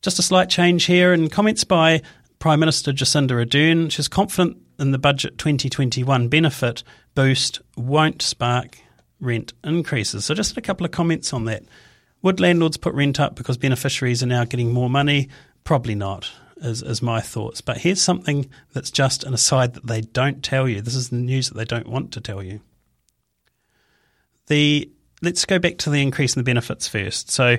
Just 0.00 0.18
a 0.18 0.22
slight 0.22 0.48
change 0.48 0.84
here 0.84 1.12
in 1.12 1.28
comments 1.28 1.64
by 1.64 2.02
Prime 2.38 2.58
Minister 2.58 2.92
Jacinda 2.92 3.32
Ardern. 3.32 3.90
She's 3.90 4.08
confident 4.08 4.56
in 4.78 4.90
the 4.90 4.98
budget 4.98 5.38
2021 5.38 6.28
benefit 6.28 6.82
boost 7.14 7.60
won't 7.76 8.20
spark 8.20 8.78
rent 9.20 9.52
increases. 9.62 10.24
So, 10.24 10.34
just 10.34 10.56
a 10.56 10.60
couple 10.60 10.84
of 10.84 10.90
comments 10.90 11.32
on 11.32 11.44
that. 11.44 11.62
Would 12.22 12.40
landlords 12.40 12.76
put 12.76 12.94
rent 12.94 13.18
up 13.18 13.34
because 13.34 13.56
beneficiaries 13.56 14.22
are 14.22 14.26
now 14.26 14.44
getting 14.44 14.72
more 14.72 14.90
money? 14.90 15.28
Probably 15.64 15.94
not, 15.94 16.30
is, 16.56 16.82
is 16.82 17.02
my 17.02 17.20
thoughts. 17.20 17.60
But 17.60 17.78
here's 17.78 18.00
something 18.00 18.48
that's 18.72 18.90
just 18.90 19.24
an 19.24 19.34
aside 19.34 19.74
that 19.74 19.86
they 19.86 20.00
don't 20.00 20.42
tell 20.42 20.68
you. 20.68 20.80
This 20.80 20.94
is 20.94 21.10
the 21.10 21.16
news 21.16 21.48
that 21.48 21.56
they 21.56 21.64
don't 21.64 21.88
want 21.88 22.12
to 22.12 22.20
tell 22.20 22.42
you. 22.42 22.60
The 24.48 24.90
let's 25.22 25.44
go 25.44 25.58
back 25.58 25.78
to 25.78 25.90
the 25.90 26.02
increase 26.02 26.34
in 26.36 26.40
the 26.40 26.44
benefits 26.44 26.88
first. 26.88 27.30
So. 27.30 27.56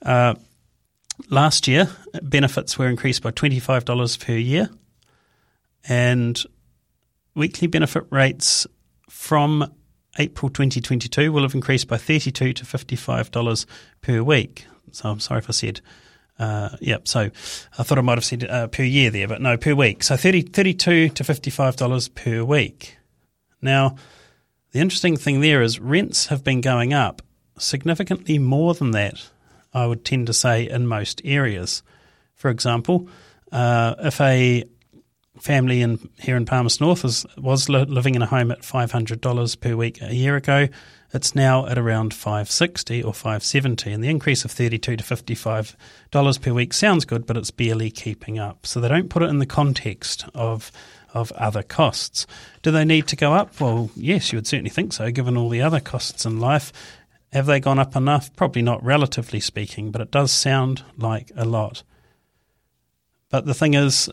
Uh, 0.00 0.34
last 1.28 1.68
year, 1.68 1.88
benefits 2.22 2.78
were 2.78 2.88
increased 2.88 3.22
by 3.22 3.30
$25 3.30 4.24
per 4.24 4.32
year, 4.32 4.68
and 5.88 6.42
weekly 7.34 7.68
benefit 7.68 8.04
rates 8.10 8.66
from 9.08 9.72
April 10.18 10.50
2022 10.50 11.32
will 11.32 11.42
have 11.42 11.54
increased 11.54 11.88
by 11.88 11.96
32 11.96 12.52
to 12.52 12.64
$55 12.64 13.66
per 14.00 14.22
week. 14.22 14.66
So 14.90 15.08
I'm 15.08 15.20
sorry 15.20 15.38
if 15.38 15.48
I 15.48 15.52
said 15.52 15.80
uh, 16.38 16.70
yep. 16.80 17.06
So 17.06 17.30
I 17.78 17.82
thought 17.82 17.98
I 17.98 18.02
might 18.02 18.18
have 18.18 18.24
said 18.24 18.44
uh, 18.44 18.66
per 18.68 18.82
year 18.82 19.10
there, 19.10 19.28
but 19.28 19.40
no, 19.40 19.56
per 19.56 19.74
week. 19.74 20.02
So 20.02 20.16
30, 20.16 20.42
32 20.42 21.10
to 21.10 21.24
$55 21.24 22.14
per 22.14 22.44
week. 22.44 22.96
Now, 23.60 23.96
the 24.72 24.80
interesting 24.80 25.16
thing 25.16 25.40
there 25.40 25.62
is 25.62 25.78
rents 25.78 26.26
have 26.26 26.42
been 26.42 26.60
going 26.60 26.92
up 26.92 27.22
significantly 27.58 28.38
more 28.38 28.74
than 28.74 28.90
that, 28.92 29.28
I 29.72 29.86
would 29.86 30.04
tend 30.04 30.26
to 30.26 30.32
say, 30.32 30.68
in 30.68 30.86
most 30.86 31.20
areas. 31.24 31.82
For 32.34 32.50
example, 32.50 33.08
uh, 33.52 33.94
if 34.00 34.20
a 34.20 34.64
family 35.42 35.82
in 35.82 36.08
here 36.18 36.36
in 36.36 36.46
Palmerston 36.46 36.86
North 36.86 37.02
was, 37.02 37.26
was 37.36 37.68
living 37.68 38.14
in 38.14 38.22
a 38.22 38.26
home 38.26 38.52
at 38.52 38.62
$500 38.62 39.60
per 39.60 39.74
week 39.74 40.00
a 40.00 40.14
year 40.14 40.36
ago, 40.36 40.68
it's 41.12 41.34
now 41.34 41.66
at 41.66 41.78
around 41.78 42.14
560 42.14 43.02
or 43.02 43.12
570, 43.12 43.92
and 43.92 44.02
the 44.02 44.08
increase 44.08 44.44
of 44.44 44.50
32 44.50 44.96
to 44.96 45.04
55 45.04 45.76
dollars 46.10 46.38
per 46.38 46.52
week 46.52 46.72
sounds 46.72 47.04
good, 47.04 47.26
but 47.26 47.36
it's 47.36 47.50
barely 47.50 47.90
keeping 47.90 48.38
up. 48.38 48.66
So 48.66 48.80
they 48.80 48.88
don't 48.88 49.10
put 49.10 49.22
it 49.22 49.28
in 49.28 49.38
the 49.38 49.46
context 49.46 50.24
of 50.34 50.72
of 51.12 51.30
other 51.32 51.62
costs. 51.62 52.26
Do 52.62 52.70
they 52.70 52.86
need 52.86 53.06
to 53.08 53.16
go 53.16 53.34
up? 53.34 53.60
Well, 53.60 53.90
yes, 53.94 54.32
you 54.32 54.38
would 54.38 54.46
certainly 54.46 54.70
think 54.70 54.94
so, 54.94 55.10
given 55.10 55.36
all 55.36 55.50
the 55.50 55.60
other 55.60 55.80
costs 55.80 56.24
in 56.24 56.40
life. 56.40 56.72
Have 57.34 57.44
they 57.44 57.60
gone 57.60 57.78
up 57.78 57.94
enough? 57.94 58.34
Probably 58.34 58.62
not, 58.62 58.82
relatively 58.82 59.40
speaking, 59.40 59.90
but 59.90 60.00
it 60.00 60.10
does 60.10 60.32
sound 60.32 60.82
like 60.96 61.30
a 61.36 61.44
lot. 61.44 61.82
But 63.28 63.44
the 63.44 63.54
thing 63.54 63.74
is, 63.74 64.08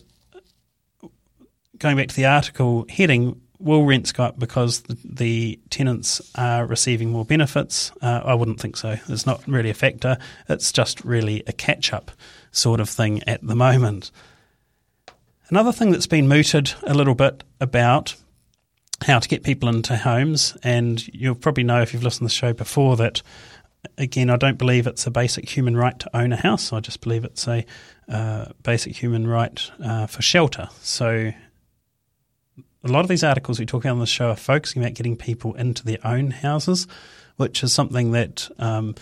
going 1.79 1.97
back 1.97 2.07
to 2.09 2.15
the 2.15 2.25
article 2.25 2.85
heading, 2.89 3.41
will 3.59 3.85
rents 3.85 4.11
go 4.11 4.23
up 4.23 4.39
because 4.39 4.81
the, 4.81 4.97
the 5.03 5.59
tenants 5.69 6.21
are 6.35 6.65
receiving 6.65 7.11
more 7.11 7.25
benefits? 7.25 7.91
Uh, 8.01 8.21
I 8.23 8.33
wouldn't 8.33 8.59
think 8.59 8.77
so. 8.77 8.97
It's 9.07 9.25
not 9.25 9.45
really 9.47 9.69
a 9.69 9.73
factor. 9.73 10.17
It's 10.47 10.71
just 10.71 11.03
really 11.03 11.43
a 11.47 11.53
catch 11.53 11.93
up 11.93 12.11
sort 12.51 12.79
of 12.79 12.89
thing 12.89 13.21
at 13.27 13.45
the 13.45 13.55
moment. 13.55 14.11
Another 15.49 15.71
thing 15.71 15.91
that's 15.91 16.07
been 16.07 16.27
mooted 16.27 16.73
a 16.83 16.93
little 16.93 17.15
bit 17.15 17.43
about 17.59 18.15
how 19.05 19.19
to 19.19 19.27
get 19.27 19.43
people 19.43 19.69
into 19.69 19.95
homes, 19.97 20.55
and 20.63 21.05
you'll 21.07 21.35
probably 21.35 21.63
know 21.63 21.81
if 21.81 21.93
you've 21.93 22.03
listened 22.03 22.29
to 22.29 22.33
the 22.33 22.37
show 22.37 22.53
before 22.53 22.97
that. 22.97 23.21
Again, 23.97 24.29
I 24.29 24.35
don't 24.35 24.57
believe 24.57 24.87
it's 24.87 25.07
a 25.07 25.11
basic 25.11 25.47
human 25.47 25.75
right 25.75 25.97
to 25.99 26.17
own 26.17 26.33
a 26.33 26.35
house. 26.35 26.73
I 26.73 26.81
just 26.81 26.99
believe 26.99 27.23
it's 27.23 27.47
a 27.47 27.65
uh, 28.09 28.47
basic 28.61 28.95
human 28.95 29.25
right 29.25 29.71
uh, 29.81 30.05
for 30.05 30.21
shelter. 30.21 30.67
So, 30.81 31.31
a 32.83 32.87
lot 32.87 33.01
of 33.01 33.07
these 33.07 33.23
articles 33.23 33.59
we 33.59 33.65
talk 33.65 33.83
about 33.83 33.93
on 33.93 33.99
the 33.99 34.05
show 34.05 34.29
are 34.29 34.35
focusing 34.35 34.81
about 34.81 34.93
getting 34.93 35.17
people 35.17 35.53
into 35.55 35.83
their 35.83 35.99
own 36.03 36.31
houses, 36.31 36.87
which 37.35 37.63
is 37.63 37.73
something 37.73 38.11
that 38.11 38.49
um, 38.59 38.95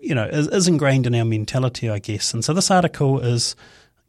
you 0.00 0.14
know 0.14 0.24
is, 0.24 0.48
is, 0.48 0.68
ingrained 0.68 1.06
in 1.06 1.14
our 1.14 1.24
mentality, 1.24 1.88
I 1.88 1.98
guess. 1.98 2.32
And 2.32 2.44
so, 2.44 2.52
this 2.52 2.70
article 2.70 3.20
is 3.20 3.56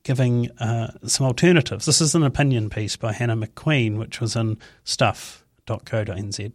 giving 0.03 0.51
uh, 0.59 0.91
some 1.07 1.25
alternatives. 1.25 1.85
This 1.85 2.01
is 2.01 2.13
an 2.13 2.23
opinion 2.23 2.69
piece 2.69 2.95
by 2.95 3.13
Hannah 3.13 3.37
McQueen, 3.37 3.97
which 3.97 4.19
was 4.19 4.35
in 4.35 4.57
stuff.co.nz. 4.83 6.53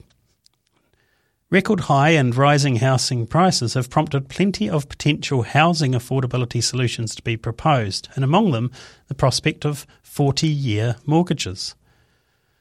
Record 1.50 1.80
high 1.80 2.10
and 2.10 2.36
rising 2.36 2.76
housing 2.76 3.26
prices 3.26 3.72
have 3.72 3.88
prompted 3.88 4.28
plenty 4.28 4.68
of 4.68 4.86
potential 4.90 5.44
housing 5.44 5.92
affordability 5.92 6.62
solutions 6.62 7.14
to 7.14 7.22
be 7.22 7.38
proposed, 7.38 8.06
and 8.14 8.22
among 8.22 8.50
them, 8.50 8.70
the 9.08 9.14
prospect 9.14 9.64
of 9.64 9.86
40 10.02 10.46
year 10.46 10.96
mortgages. 11.06 11.74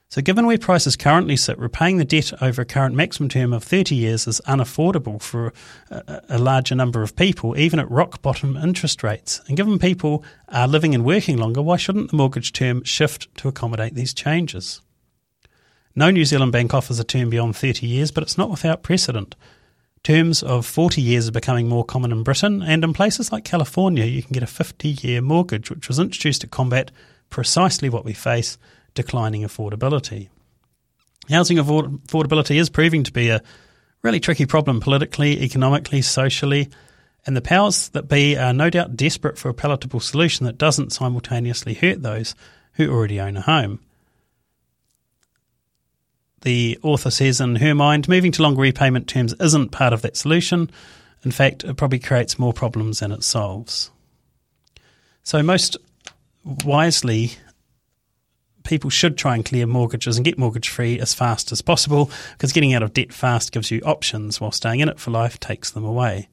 So, 0.10 0.22
given 0.22 0.46
where 0.46 0.58
prices 0.58 0.96
currently 0.96 1.36
sit, 1.36 1.60
repaying 1.60 1.98
the 1.98 2.06
debt 2.06 2.32
over 2.42 2.62
a 2.62 2.66
current 2.66 2.96
maximum 2.96 3.28
term 3.28 3.52
of 3.52 3.62
30 3.62 3.94
years 3.94 4.26
is 4.26 4.40
unaffordable 4.48 5.22
for 5.22 5.52
a, 5.92 6.22
a, 6.30 6.38
larger 6.38 6.76
number 6.76 7.04
of 7.04 7.18
people, 7.18 7.58
even 7.58 7.78
at 7.78 7.92
rock 7.92 8.22
bottom 8.22 8.56
interest 8.56 9.04
rates. 9.04 9.42
And 9.48 9.58
given 9.58 9.78
people 9.78 10.24
are 10.48 10.68
living 10.68 10.96
and 10.96 11.04
working 11.04 11.38
longer, 11.38 11.62
why 11.62 11.76
shouldn't 11.76 12.12
the 12.12 12.16
mortgage 12.16 12.54
term 12.54 12.86
shift 12.86 13.28
to 13.38 13.50
accommodate 13.50 13.96
these 13.96 14.14
changes? 14.14 14.80
No 15.94 16.10
New 16.10 16.24
Zealand 16.24 16.54
bank 16.54 16.74
offers 16.74 17.00
a 17.00 17.04
term 17.04 17.30
beyond 17.30 17.58
30 17.58 17.86
years, 17.86 18.10
but 18.10 18.24
it's 18.24 18.38
not 18.38 18.50
without 18.50 18.84
precedent. 18.84 19.36
Terms 20.04 20.42
of 20.42 20.66
40 20.66 21.02
years 21.02 21.28
are 21.28 21.34
becoming 21.34 21.68
more 21.68 21.84
common 21.84 22.14
in 22.14 22.24
Britain, 22.24 22.62
and 22.62 22.82
in 22.82 22.94
places 22.94 23.34
like 23.34 23.44
California, 23.44 24.06
you 24.06 24.24
can 24.24 24.32
get 24.32 24.44
a 24.44 24.48
50 24.48 24.88
year 24.88 25.22
mortgage, 25.22 25.70
which 25.70 25.90
was 25.90 26.00
introduced 26.00 26.42
to 26.42 26.48
combat 26.48 26.92
precisely 27.30 27.90
what 27.90 28.06
we 28.06 28.14
face 28.14 28.58
declining 28.98 29.44
affordability. 29.44 30.28
Housing 31.30 31.58
affordability 31.58 32.60
is 32.60 32.70
proving 32.70 33.04
to 33.04 33.14
be 33.14 33.30
a 33.30 33.42
really 34.02 34.20
tricky 34.20 34.46
problem 34.46 34.80
politically, 34.82 35.42
economically, 35.42 36.02
socially, 36.02 36.70
and 37.26 37.36
the 37.36 37.42
powers 37.42 37.90
that 37.90 38.08
be 38.08 38.36
are 38.38 38.54
no 38.54 38.70
doubt 38.70 38.96
desperate 38.96 39.38
for 39.38 39.50
a 39.50 39.54
palatable 39.54 40.00
solution 40.00 40.46
that 40.46 40.58
doesn't 40.58 40.94
simultaneously 40.94 41.74
hurt 41.74 42.02
those 42.02 42.34
who 42.74 42.90
already 42.90 43.20
own 43.20 43.38
a 43.38 43.42
home. 43.42 43.80
The 46.42 46.80
author 46.82 47.12
says 47.12 47.42
in 47.42 47.58
her 47.58 47.76
mind, 47.76 48.08
moving 48.08 48.32
to 48.34 48.42
longer 48.42 48.62
repayment 48.62 49.08
terms 49.08 49.34
isn't 49.40 49.72
part 49.72 49.94
of 49.94 50.02
that 50.04 50.16
solution. 50.18 50.72
In 51.24 51.32
fact, 51.32 51.64
it 51.64 51.76
probably 51.76 52.00
creates 52.00 52.40
more 52.40 52.54
problems 52.54 53.00
than 53.00 53.12
it 53.12 53.24
solves. 53.24 53.92
So, 55.24 55.44
most 55.44 55.76
wisely, 56.64 57.32
people 58.68 58.90
should 58.90 59.18
try 59.18 59.34
and 59.34 59.46
clear 59.46 59.66
mortgages 59.66 60.18
and 60.18 60.26
get 60.26 60.38
mortgage 60.38 60.70
free 60.70 61.00
as 61.00 61.14
fast 61.14 61.52
as 61.52 61.62
possible 61.62 62.12
because 62.34 62.52
getting 62.52 62.74
out 62.74 62.84
of 62.84 62.94
debt 62.94 63.12
fast 63.12 63.52
gives 63.52 63.72
you 63.72 63.82
options 63.82 64.40
while 64.40 64.52
staying 64.52 64.82
in 64.82 64.90
it 64.90 65.00
for 65.00 65.10
life 65.12 65.40
takes 65.40 65.72
them 65.72 65.86
away. 65.86 66.28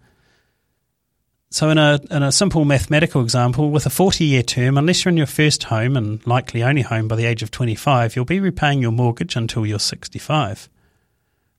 So, 1.51 1.71
in 1.71 1.79
a, 1.79 2.01
in 2.11 2.25
a 2.25 2.33
simple 2.33 2.65
mathematical 2.65 3.23
example, 3.23 3.71
with 3.71 3.87
a 3.87 3.91
40 3.91 4.25
year 4.25 4.43
term, 4.43 4.77
unless 4.77 5.05
you're 5.05 5.11
in 5.11 5.17
your 5.17 5.27
first 5.27 5.63
home 5.63 5.97
and 5.97 6.27
likely 6.27 6.65
only 6.65 6.83
home 6.83 7.07
by 7.07 7.15
the 7.15 7.27
age 7.27 7.45
of 7.45 7.53
25, 7.53 8.17
you'll 8.17 8.25
be 8.25 8.41
repaying 8.41 8.83
your 8.83 8.91
mortgage 8.91 9.37
until 9.37 9.65
you're 9.65 9.79
65. 9.79 10.69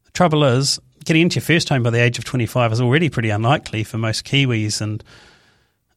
The 0.04 0.12
trouble 0.12 0.44
is, 0.44 0.82
getting 1.06 1.22
into 1.22 1.36
your 1.36 1.46
first 1.46 1.70
home 1.70 1.84
by 1.84 1.92
the 1.92 2.02
age 2.02 2.18
of 2.18 2.26
25 2.26 2.74
is 2.74 2.82
already 2.82 3.08
pretty 3.08 3.30
unlikely 3.30 3.86
for 3.86 3.98
most 3.98 4.26
Kiwis 4.26 4.82
and 4.82 5.02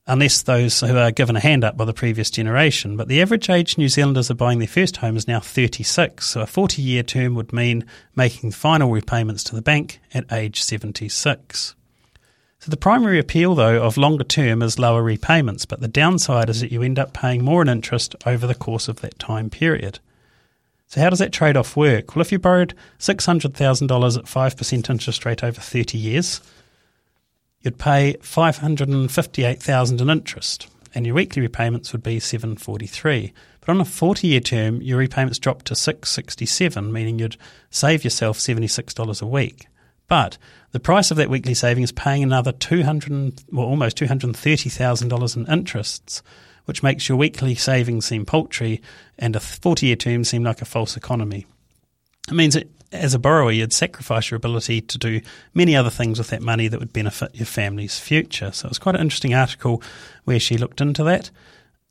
unless 0.08 0.42
those 0.42 0.80
who 0.80 0.96
are 0.96 1.12
given 1.12 1.36
a 1.36 1.40
hand 1.40 1.62
up 1.62 1.76
by 1.76 1.84
the 1.84 1.92
previous 1.92 2.30
generation. 2.30 2.96
But 2.96 3.08
the 3.08 3.20
average 3.20 3.50
age 3.50 3.76
New 3.76 3.88
Zealanders 3.88 4.30
are 4.30 4.34
buying 4.34 4.58
their 4.58 4.66
first 4.66 4.96
home 4.96 5.16
is 5.16 5.28
now 5.28 5.38
36, 5.38 6.26
so 6.26 6.40
a 6.40 6.46
40 6.46 6.80
year 6.80 7.02
term 7.02 7.34
would 7.34 7.52
mean 7.52 7.84
making 8.16 8.52
final 8.52 8.90
repayments 8.90 9.44
to 9.44 9.54
the 9.54 9.62
bank 9.62 10.00
at 10.14 10.32
age 10.32 10.62
76. 10.62 11.74
So 12.60 12.70
the 12.70 12.76
primary 12.76 13.20
appeal, 13.20 13.54
though, 13.54 13.82
of 13.82 13.96
longer 13.96 14.24
term 14.24 14.62
is 14.62 14.78
lower 14.78 15.02
repayments, 15.02 15.64
but 15.64 15.80
the 15.80 15.86
downside 15.86 16.50
is 16.50 16.60
that 16.60 16.72
you 16.72 16.82
end 16.82 16.98
up 16.98 17.12
paying 17.12 17.44
more 17.44 17.62
in 17.62 17.68
interest 17.68 18.16
over 18.26 18.46
the 18.48 18.54
course 18.54 18.88
of 18.88 19.00
that 19.02 19.18
time 19.18 19.50
period. 19.50 20.00
So 20.88 21.02
how 21.02 21.10
does 21.10 21.18
that 21.18 21.32
trade 21.32 21.56
off 21.56 21.76
work? 21.76 22.16
Well, 22.16 22.22
if 22.22 22.32
you 22.32 22.38
borrowed 22.38 22.74
$600,000 22.98 24.18
at 24.18 24.24
5% 24.24 24.90
interest 24.90 25.24
rate 25.26 25.44
over 25.44 25.60
30 25.60 25.98
years, 25.98 26.40
you'd 27.62 27.78
pay 27.78 28.16
558,000 28.20 30.00
in 30.00 30.10
interest 30.10 30.68
and 30.94 31.06
your 31.06 31.14
weekly 31.14 31.42
repayments 31.42 31.92
would 31.92 32.02
be 32.02 32.18
743. 32.18 33.32
But 33.60 33.68
on 33.68 33.80
a 33.80 33.84
40-year 33.84 34.40
term, 34.40 34.80
your 34.80 34.98
repayments 34.98 35.38
drop 35.38 35.62
to 35.64 35.74
667, 35.74 36.92
meaning 36.92 37.18
you'd 37.18 37.36
save 37.70 38.04
yourself 38.04 38.38
$76 38.38 39.22
a 39.22 39.26
week. 39.26 39.66
But 40.06 40.38
the 40.72 40.80
price 40.80 41.10
of 41.10 41.16
that 41.18 41.28
weekly 41.30 41.54
saving 41.54 41.84
is 41.84 41.92
paying 41.92 42.22
another 42.22 42.52
200 42.52 43.42
well 43.52 43.66
almost 43.66 43.98
$230,000 43.98 45.36
in 45.36 45.52
interests, 45.52 46.22
which 46.64 46.82
makes 46.82 47.08
your 47.08 47.18
weekly 47.18 47.54
savings 47.54 48.06
seem 48.06 48.24
paltry 48.24 48.80
and 49.18 49.36
a 49.36 49.40
40-year 49.40 49.96
term 49.96 50.24
seem 50.24 50.42
like 50.42 50.62
a 50.62 50.66
false 50.66 50.96
economy. 50.96 51.46
It 52.28 52.34
means 52.34 52.54
that 52.54 52.68
as 52.92 53.14
a 53.14 53.18
borrower, 53.18 53.52
you'd 53.52 53.72
sacrifice 53.72 54.30
your 54.30 54.36
ability 54.36 54.80
to 54.80 54.98
do 54.98 55.20
many 55.54 55.76
other 55.76 55.90
things 55.90 56.18
with 56.18 56.28
that 56.28 56.42
money 56.42 56.68
that 56.68 56.80
would 56.80 56.92
benefit 56.92 57.34
your 57.34 57.46
family's 57.46 57.98
future. 57.98 58.50
So 58.52 58.66
it 58.66 58.70
was 58.70 58.78
quite 58.78 58.94
an 58.94 59.00
interesting 59.00 59.34
article 59.34 59.82
where 60.24 60.40
she 60.40 60.56
looked 60.56 60.80
into 60.80 61.04
that. 61.04 61.30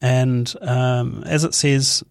And 0.02 0.52
um, 0.62 1.24
as 1.26 1.44
it 1.44 1.54
says, 1.54 2.04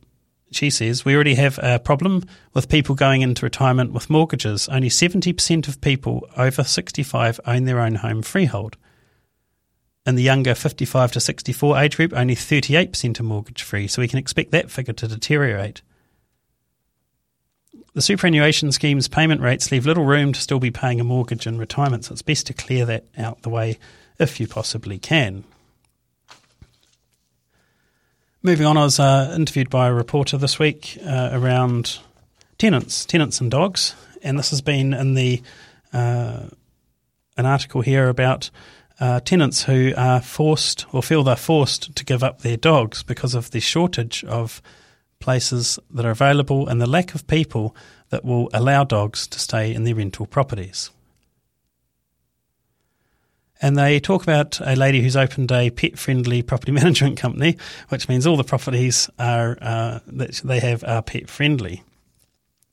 she 0.53 0.70
says, 0.70 1.05
we 1.05 1.14
already 1.14 1.35
have 1.35 1.59
a 1.62 1.79
problem 1.79 2.22
with 2.55 2.68
people 2.68 2.94
going 2.94 3.22
into 3.22 3.44
retirement 3.44 3.92
with 3.92 4.11
mortgages. 4.11 4.68
Only 4.68 4.88
70% 4.88 5.68
of 5.68 5.81
people 5.81 6.29
over 6.37 6.62
65 6.62 7.40
own 7.46 7.64
their 7.64 7.81
own 7.81 7.96
home 7.96 8.22
freehold. 8.22 8.77
In 10.07 10.14
the 10.14 10.22
younger 10.22 10.55
55 10.55 11.12
to 11.12 11.20
64 11.20 11.79
age 11.79 11.96
group, 11.96 12.12
only 12.14 12.37
38% 12.37 13.18
are 13.18 13.22
mortgage 13.25 13.64
free, 13.64 13.88
so 13.88 14.01
we 14.01 14.07
can 14.07 14.20
expect 14.20 14.53
that 14.53 14.70
figure 14.70 14.94
to 14.94 15.09
deteriorate. 15.09 15.83
The 17.96 18.02
superannuation 18.02 18.72
scheme's 18.72 19.09
payment 19.09 19.40
rates 19.40 19.72
leave 19.72 19.87
little 19.87 20.04
room 20.04 20.35
to 20.35 20.40
still 20.42 20.61
be 20.61 20.70
paying 20.70 21.00
a 21.00 21.04
mortgage 21.04 21.46
in 21.46 21.56
retirement, 21.56 22.04
so 22.04 22.12
it's 22.12 22.20
best 22.20 22.46
to 22.48 22.52
clear 22.52 22.85
that 22.85 23.04
out 23.16 23.40
the 23.40 23.48
way 23.48 23.78
if 24.18 24.38
you 24.38 24.46
possibly 24.46 24.98
can. 24.98 25.44
Moving 28.42 28.66
on, 28.66 28.76
I 28.76 28.85
was 28.85 29.00
uh, 29.00 29.32
interviewed 29.35 29.70
by 29.70 29.88
a 29.88 29.94
reporter 29.94 30.37
this 30.37 30.59
week 30.59 30.98
uh, 31.06 31.30
around 31.32 32.00
tenants, 32.59 33.06
tenants 33.06 33.40
and 33.40 33.50
dogs, 33.50 33.94
and 34.22 34.38
this 34.38 34.50
has 34.50 34.61
been 34.61 34.92
in 34.92 35.14
the 35.14 35.40
uh, 35.94 36.48
an 37.38 37.46
article 37.46 37.80
here 37.80 38.11
about 38.11 38.50
uh, 39.00 39.20
tenants 39.20 39.62
who 39.62 39.94
are 39.96 40.20
forced 40.20 40.85
or 40.92 41.02
feel 41.02 41.22
they're 41.22 41.35
forced 41.35 41.96
to 41.96 42.04
give 42.04 42.22
up 42.22 42.42
their 42.42 42.59
dogs 42.59 43.02
because 43.02 43.35
of 43.35 43.52
the 43.52 43.61
shortage 43.61 44.22
of 44.24 44.61
places 45.18 45.79
that 45.90 46.05
are 46.05 46.11
available 46.11 46.68
and 46.68 46.81
the 46.81 46.87
lack 46.87 47.14
of 47.14 47.26
people 47.26 47.74
that 48.11 48.24
will 48.24 48.48
allow 48.52 48.85
dogs 48.85 49.26
to 49.29 49.38
stay 49.38 49.74
in 49.74 49.85
their 49.85 49.94
rental 49.94 50.26
properties. 50.26 50.90
And 53.62 53.76
they 53.76 53.98
talk 54.00 54.22
about 54.22 54.61
a 54.61 54.76
lady 54.76 55.00
who's 55.00 55.16
opened 55.16 55.50
a 55.50 55.70
pet 55.70 55.98
friendly 55.98 56.42
property 56.42 56.72
management 56.81 57.16
company, 57.16 57.57
which 57.88 58.09
means 58.09 58.26
all 58.26 58.37
the 58.37 58.44
properties 58.44 59.09
are 59.18 59.57
uh, 59.61 60.00
that 60.07 60.35
they 60.44 60.61
have 60.61 60.85
are 60.85 61.02
pet 61.02 61.29
friendly. 61.29 61.83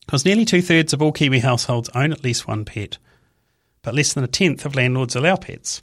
Because 0.05 0.25
nearly 0.25 0.43
two 0.43 0.61
thirds 0.61 0.91
of 0.91 1.01
all 1.01 1.13
Kiwi 1.13 1.39
households 1.39 1.89
own 1.95 2.11
at 2.11 2.23
least 2.23 2.47
one 2.47 2.65
pet, 2.65 2.97
but 3.81 3.95
less 3.95 4.13
than 4.13 4.23
a 4.23 4.27
tenth 4.27 4.65
of 4.65 4.75
landlords 4.75 5.15
allow 5.15 5.37
pets. 5.37 5.81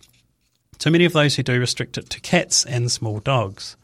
So 0.79 0.91
many 0.91 1.05
of 1.07 1.13
those 1.13 1.37
who 1.37 1.43
do 1.43 1.59
restrict 1.59 1.97
it 1.99 2.11
to 2.11 2.21
cats 2.21 2.65
and 2.65 2.91
small 2.91 3.21
dogs. 3.21 3.77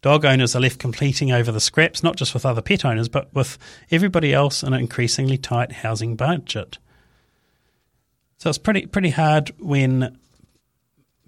Dog 0.00 0.24
owners 0.24 0.54
are 0.54 0.60
left 0.60 0.78
completing 0.78 1.32
over 1.32 1.50
the 1.50 1.60
scraps, 1.60 2.02
not 2.02 2.16
just 2.16 2.34
with 2.34 2.46
other 2.46 2.62
pet 2.62 2.84
owners, 2.84 3.08
but 3.08 3.32
with 3.34 3.58
everybody 3.90 4.32
else 4.32 4.62
in 4.62 4.72
an 4.72 4.80
increasingly 4.80 5.38
tight 5.38 5.72
housing 5.72 6.14
budget. 6.14 6.78
So 8.38 8.48
it's 8.48 8.58
pretty 8.58 8.86
pretty 8.86 9.10
hard 9.10 9.52
when 9.58 10.16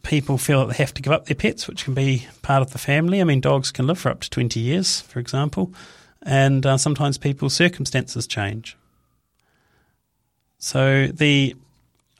people 0.02 0.38
feel 0.38 0.61
that 0.61 0.76
they 0.76 0.83
have 0.83 0.94
to 0.94 1.02
give 1.02 1.12
up 1.12 1.26
their 1.26 1.35
pets, 1.35 1.66
which 1.66 1.85
can 1.85 1.94
be 1.94 2.26
part 2.42 2.62
of 2.62 2.70
the 2.70 2.78
family. 2.78 3.20
I 3.20 3.24
mean, 3.24 3.40
dogs 3.40 3.72
can 3.72 3.87
live 3.87 3.98
for 3.98 4.11
up 4.11 4.20
to 4.20 4.30
20 4.30 4.61
years, 4.61 5.00
for 5.00 5.18
example. 5.18 5.72
and 6.22 6.64
uh, 6.66 6.76
sometimes 6.76 7.18
people's 7.18 7.54
circumstances 7.54 8.26
change. 8.26 8.76
So 10.59 11.06
the 11.06 11.56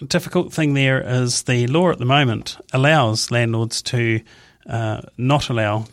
difficult 0.06 0.52
thing 0.52 0.74
there 0.74 1.02
is 1.02 1.42
the 1.42 1.66
law 1.66 1.90
at 1.90 1.98
the 1.98 2.06
moment 2.06 2.56
allows 2.72 3.30
landlords 3.30 3.82
to 3.82 4.20
uh, 4.66 5.02
not 5.18 5.50
allow 5.50 5.86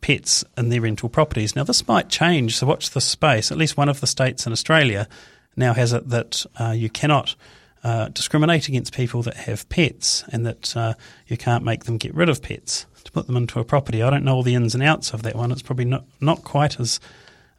pets 0.00 0.44
in 0.56 0.68
their 0.68 0.80
rental 0.80 1.08
properties. 1.08 1.56
Now, 1.56 1.64
this 1.64 1.86
might 1.86 2.08
change, 2.08 2.56
so 2.56 2.66
watch 2.66 2.90
this 2.90 3.04
space. 3.04 3.50
At 3.50 3.58
least 3.58 3.76
one 3.76 3.88
of 3.88 4.00
the 4.00 4.06
states 4.06 4.46
in 4.46 4.52
Australia 4.52 5.08
now 5.56 5.74
has 5.74 5.92
it 5.92 6.08
that 6.08 6.46
uh, 6.58 6.70
you 6.70 6.88
cannot 6.88 7.34
uh, 7.84 8.08
discriminate 8.08 8.68
against 8.68 8.94
people 8.94 9.22
that 9.22 9.34
have 9.34 9.68
pets 9.68 10.24
and 10.32 10.44
that 10.46 10.76
uh, 10.76 10.94
you 11.26 11.36
can't 11.36 11.64
make 11.64 11.84
them 11.84 11.96
get 11.96 12.14
rid 12.14 12.28
of 12.28 12.42
pets 12.42 12.86
to 13.04 13.12
put 13.12 13.26
them 13.26 13.36
into 13.36 13.60
a 13.60 13.64
property. 13.64 14.02
I 14.02 14.10
don't 14.10 14.24
know 14.24 14.36
all 14.36 14.42
the 14.42 14.54
ins 14.54 14.74
and 14.74 14.82
outs 14.82 15.12
of 15.12 15.22
that 15.22 15.36
one. 15.36 15.52
It's 15.52 15.62
probably 15.62 15.84
not, 15.84 16.04
not 16.20 16.44
quite 16.44 16.80
as 16.80 17.00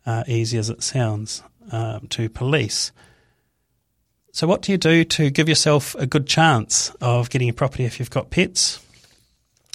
uh, 0.06 0.24
easy 0.28 0.58
as 0.58 0.70
it 0.70 0.84
sounds 0.84 1.44
um, 1.72 2.08
to 2.10 2.30
police. 2.30 2.92
So, 4.32 4.48
what 4.48 4.62
do 4.62 4.72
you 4.72 4.78
do 4.78 5.04
to 5.04 5.30
give 5.30 5.50
yourself 5.50 5.96
a 5.96 6.06
good 6.06 6.28
chance 6.28 6.92
of 7.02 7.30
getting 7.30 7.50
a 7.50 7.54
property 7.54 7.86
if 7.86 8.00
you've 8.00 8.12
got 8.12 8.30
pets? 8.30 8.80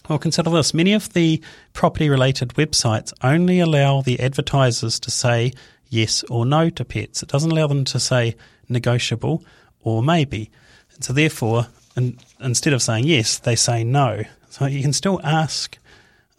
Well, 0.08 0.18
consider 0.18 0.50
this. 0.50 0.74
Many 0.74 0.92
of 0.92 1.12
the 1.14 1.42
property 1.72 2.10
related 2.10 2.50
websites 2.50 3.14
only 3.22 3.60
allow 3.60 4.02
the 4.02 4.20
advertisers 4.20 5.00
to 5.00 5.10
say 5.10 5.52
yes 5.88 6.22
or 6.24 6.44
no 6.44 6.68
to 6.70 6.84
pets. 6.84 7.22
It 7.22 7.30
doesn't 7.30 7.50
allow 7.50 7.68
them 7.68 7.84
to 7.86 7.98
say 7.98 8.36
negotiable 8.68 9.42
or 9.80 10.02
maybe. 10.02 10.50
And 10.94 11.02
so, 11.02 11.14
therefore, 11.14 11.68
in, 11.96 12.18
instead 12.38 12.74
of 12.74 12.82
saying 12.82 13.04
yes, 13.04 13.38
they 13.38 13.56
say 13.56 13.82
no. 13.82 14.24
So, 14.50 14.66
you 14.66 14.82
can 14.82 14.92
still 14.92 15.20
ask 15.24 15.78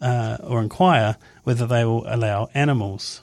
uh, 0.00 0.38
or 0.44 0.60
inquire 0.60 1.16
whether 1.42 1.66
they 1.66 1.84
will 1.84 2.04
allow 2.06 2.48
animals. 2.54 3.22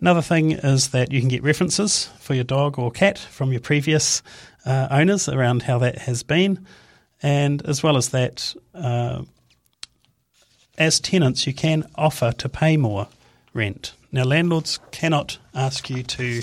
Another 0.00 0.22
thing 0.22 0.52
is 0.52 0.88
that 0.88 1.10
you 1.10 1.18
can 1.18 1.28
get 1.28 1.42
references 1.42 2.06
for 2.20 2.34
your 2.34 2.44
dog 2.44 2.78
or 2.78 2.92
cat 2.92 3.18
from 3.18 3.50
your 3.50 3.60
previous 3.60 4.22
uh, 4.64 4.86
owners 4.92 5.28
around 5.28 5.62
how 5.62 5.78
that 5.78 5.98
has 5.98 6.22
been. 6.22 6.64
And 7.22 7.64
as 7.66 7.82
well 7.82 7.96
as 7.96 8.10
that, 8.10 8.54
uh, 8.74 9.22
as 10.78 11.00
tenants, 11.00 11.46
you 11.46 11.52
can 11.52 11.86
offer 11.96 12.32
to 12.32 12.48
pay 12.48 12.76
more 12.76 13.08
rent. 13.52 13.92
Now, 14.12 14.24
landlords 14.24 14.80
cannot 14.90 15.38
ask 15.54 15.90
you 15.90 16.02
to 16.02 16.42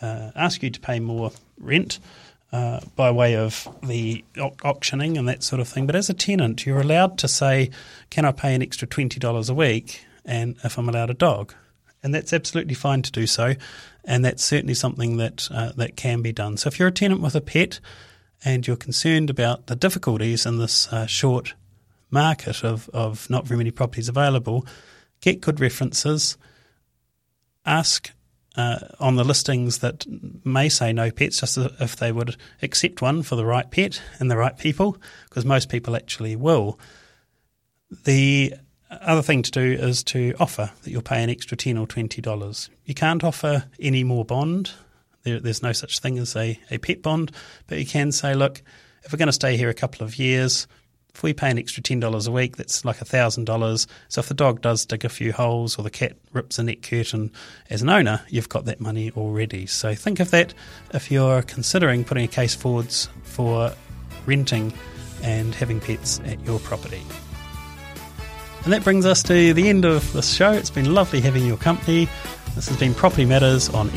uh, 0.00 0.30
ask 0.34 0.62
you 0.62 0.70
to 0.70 0.80
pay 0.80 0.98
more 0.98 1.30
rent 1.58 2.00
uh, 2.52 2.80
by 2.96 3.10
way 3.10 3.36
of 3.36 3.68
the 3.82 4.24
auctioning 4.64 5.16
and 5.16 5.28
that 5.28 5.42
sort 5.42 5.60
of 5.60 5.68
thing. 5.68 5.86
But 5.86 5.96
as 5.96 6.10
a 6.10 6.14
tenant, 6.14 6.66
you're 6.66 6.80
allowed 6.80 7.16
to 7.18 7.28
say, 7.28 7.70
"Can 8.10 8.24
I 8.24 8.32
pay 8.32 8.54
an 8.54 8.62
extra 8.62 8.86
twenty 8.88 9.20
dollars 9.20 9.48
a 9.48 9.54
week?" 9.54 10.04
And 10.24 10.56
if 10.64 10.78
I'm 10.78 10.88
allowed 10.88 11.10
a 11.10 11.14
dog, 11.14 11.54
and 12.02 12.14
that's 12.14 12.32
absolutely 12.32 12.74
fine 12.74 13.02
to 13.02 13.12
do 13.12 13.26
so, 13.26 13.54
and 14.04 14.24
that's 14.24 14.44
certainly 14.44 14.74
something 14.74 15.16
that 15.16 15.48
uh, 15.50 15.72
that 15.76 15.96
can 15.96 16.20
be 16.20 16.32
done. 16.32 16.56
So 16.56 16.68
if 16.68 16.78
you're 16.78 16.88
a 16.88 16.92
tenant 16.92 17.20
with 17.20 17.36
a 17.36 17.40
pet 17.40 17.80
and 18.44 18.66
you're 18.66 18.76
concerned 18.76 19.30
about 19.30 19.66
the 19.66 19.76
difficulties 19.76 20.46
in 20.46 20.58
this 20.58 20.92
uh, 20.92 21.06
short 21.06 21.54
market 22.10 22.64
of, 22.64 22.88
of 22.90 23.28
not 23.30 23.46
very 23.46 23.58
many 23.58 23.70
properties 23.70 24.08
available, 24.08 24.66
get 25.20 25.40
good 25.40 25.60
references, 25.60 26.36
ask 27.64 28.10
uh, 28.56 28.78
on 29.00 29.16
the 29.16 29.24
listings 29.24 29.78
that 29.78 30.04
may 30.44 30.68
say 30.68 30.92
no 30.92 31.10
pets, 31.10 31.40
just 31.40 31.56
if 31.56 31.96
they 31.96 32.12
would 32.12 32.36
accept 32.60 33.00
one 33.00 33.22
for 33.22 33.36
the 33.36 33.46
right 33.46 33.70
pet 33.70 34.02
and 34.18 34.30
the 34.30 34.36
right 34.36 34.58
people, 34.58 34.96
because 35.28 35.44
most 35.44 35.68
people 35.68 35.96
actually 35.96 36.36
will. 36.36 36.78
The 38.04 38.54
other 38.90 39.22
thing 39.22 39.42
to 39.42 39.50
do 39.50 39.62
is 39.62 40.02
to 40.04 40.34
offer 40.38 40.70
that 40.82 40.90
you'll 40.90 41.00
pay 41.00 41.22
an 41.22 41.30
extra 41.30 41.56
ten 41.56 41.78
or 41.78 41.86
twenty 41.86 42.20
dollars. 42.20 42.68
You 42.84 42.94
can't 42.94 43.24
offer 43.24 43.64
any 43.80 44.04
more 44.04 44.24
bond. 44.24 44.72
There, 45.22 45.40
there's 45.40 45.62
no 45.62 45.72
such 45.72 46.00
thing 46.00 46.18
as 46.18 46.34
a, 46.36 46.58
a 46.70 46.78
pet 46.78 47.02
bond, 47.02 47.32
but 47.66 47.78
you 47.78 47.86
can 47.86 48.12
say, 48.12 48.34
look, 48.34 48.62
if 49.04 49.12
we're 49.12 49.18
going 49.18 49.28
to 49.28 49.32
stay 49.32 49.56
here 49.56 49.68
a 49.68 49.74
couple 49.74 50.04
of 50.04 50.18
years, 50.18 50.66
if 51.14 51.22
we 51.22 51.34
pay 51.34 51.50
an 51.50 51.58
extra 51.58 51.82
ten 51.82 52.00
dollars 52.00 52.26
a 52.26 52.32
week, 52.32 52.56
that's 52.56 52.84
like 52.84 52.96
thousand 52.96 53.44
dollars. 53.44 53.86
So 54.08 54.20
if 54.20 54.28
the 54.28 54.34
dog 54.34 54.62
does 54.62 54.86
dig 54.86 55.04
a 55.04 55.10
few 55.10 55.32
holes 55.32 55.78
or 55.78 55.82
the 55.82 55.90
cat 55.90 56.16
rips 56.32 56.58
a 56.58 56.62
net 56.62 56.82
curtain, 56.82 57.30
as 57.68 57.82
an 57.82 57.90
owner, 57.90 58.22
you've 58.28 58.48
got 58.48 58.64
that 58.64 58.80
money 58.80 59.10
already. 59.10 59.66
So 59.66 59.94
think 59.94 60.20
of 60.20 60.30
that 60.30 60.54
if 60.94 61.10
you're 61.10 61.42
considering 61.42 62.04
putting 62.04 62.24
a 62.24 62.28
case 62.28 62.54
forwards 62.54 63.10
for 63.24 63.74
renting 64.24 64.72
and 65.22 65.54
having 65.54 65.80
pets 65.80 66.20
at 66.24 66.40
your 66.44 66.58
property. 66.60 67.02
And 68.64 68.72
that 68.72 68.84
brings 68.84 69.04
us 69.04 69.22
to 69.24 69.52
the 69.52 69.68
end 69.68 69.84
of 69.84 70.12
this 70.12 70.32
show. 70.32 70.52
It's 70.52 70.70
been 70.70 70.94
lovely 70.94 71.20
having 71.20 71.44
your 71.44 71.56
company. 71.56 72.08
This 72.54 72.68
has 72.68 72.76
been 72.78 72.94
Property 72.94 73.24
Matters 73.24 73.68
on 73.68 73.90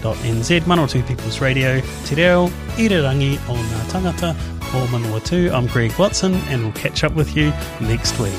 MPR.nz, 0.00 0.60
Manawatu 0.62 1.06
People's 1.06 1.40
Radio, 1.40 1.80
Te 2.04 2.14
Reo, 2.14 2.48
Irirangi 2.76 3.34
o 3.48 3.54
Ngā 3.54 3.84
Tangata 3.92 4.34
o 4.74 4.86
Manawatu. 4.90 5.52
I'm 5.52 5.66
Greg 5.66 5.92
Watson 5.98 6.34
and 6.48 6.62
we'll 6.62 6.72
catch 6.72 7.04
up 7.04 7.14
with 7.14 7.36
you 7.36 7.52
next 7.80 8.18
week. 8.18 8.32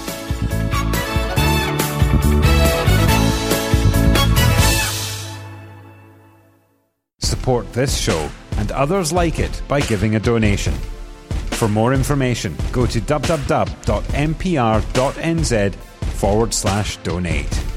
Support 7.20 7.72
this 7.74 7.98
show 7.98 8.30
and 8.58 8.72
others 8.72 9.14
like 9.14 9.40
it 9.40 9.62
by 9.68 9.82
giving 9.82 10.16
a 10.16 10.20
donation. 10.20 10.74
For 11.52 11.68
more 11.68 11.94
information, 11.94 12.56
go 12.72 12.88
to 12.88 13.00
www.mpr.nz 13.00 13.76
forward 15.76 16.54
slash 16.54 16.98
donate. 16.98 17.71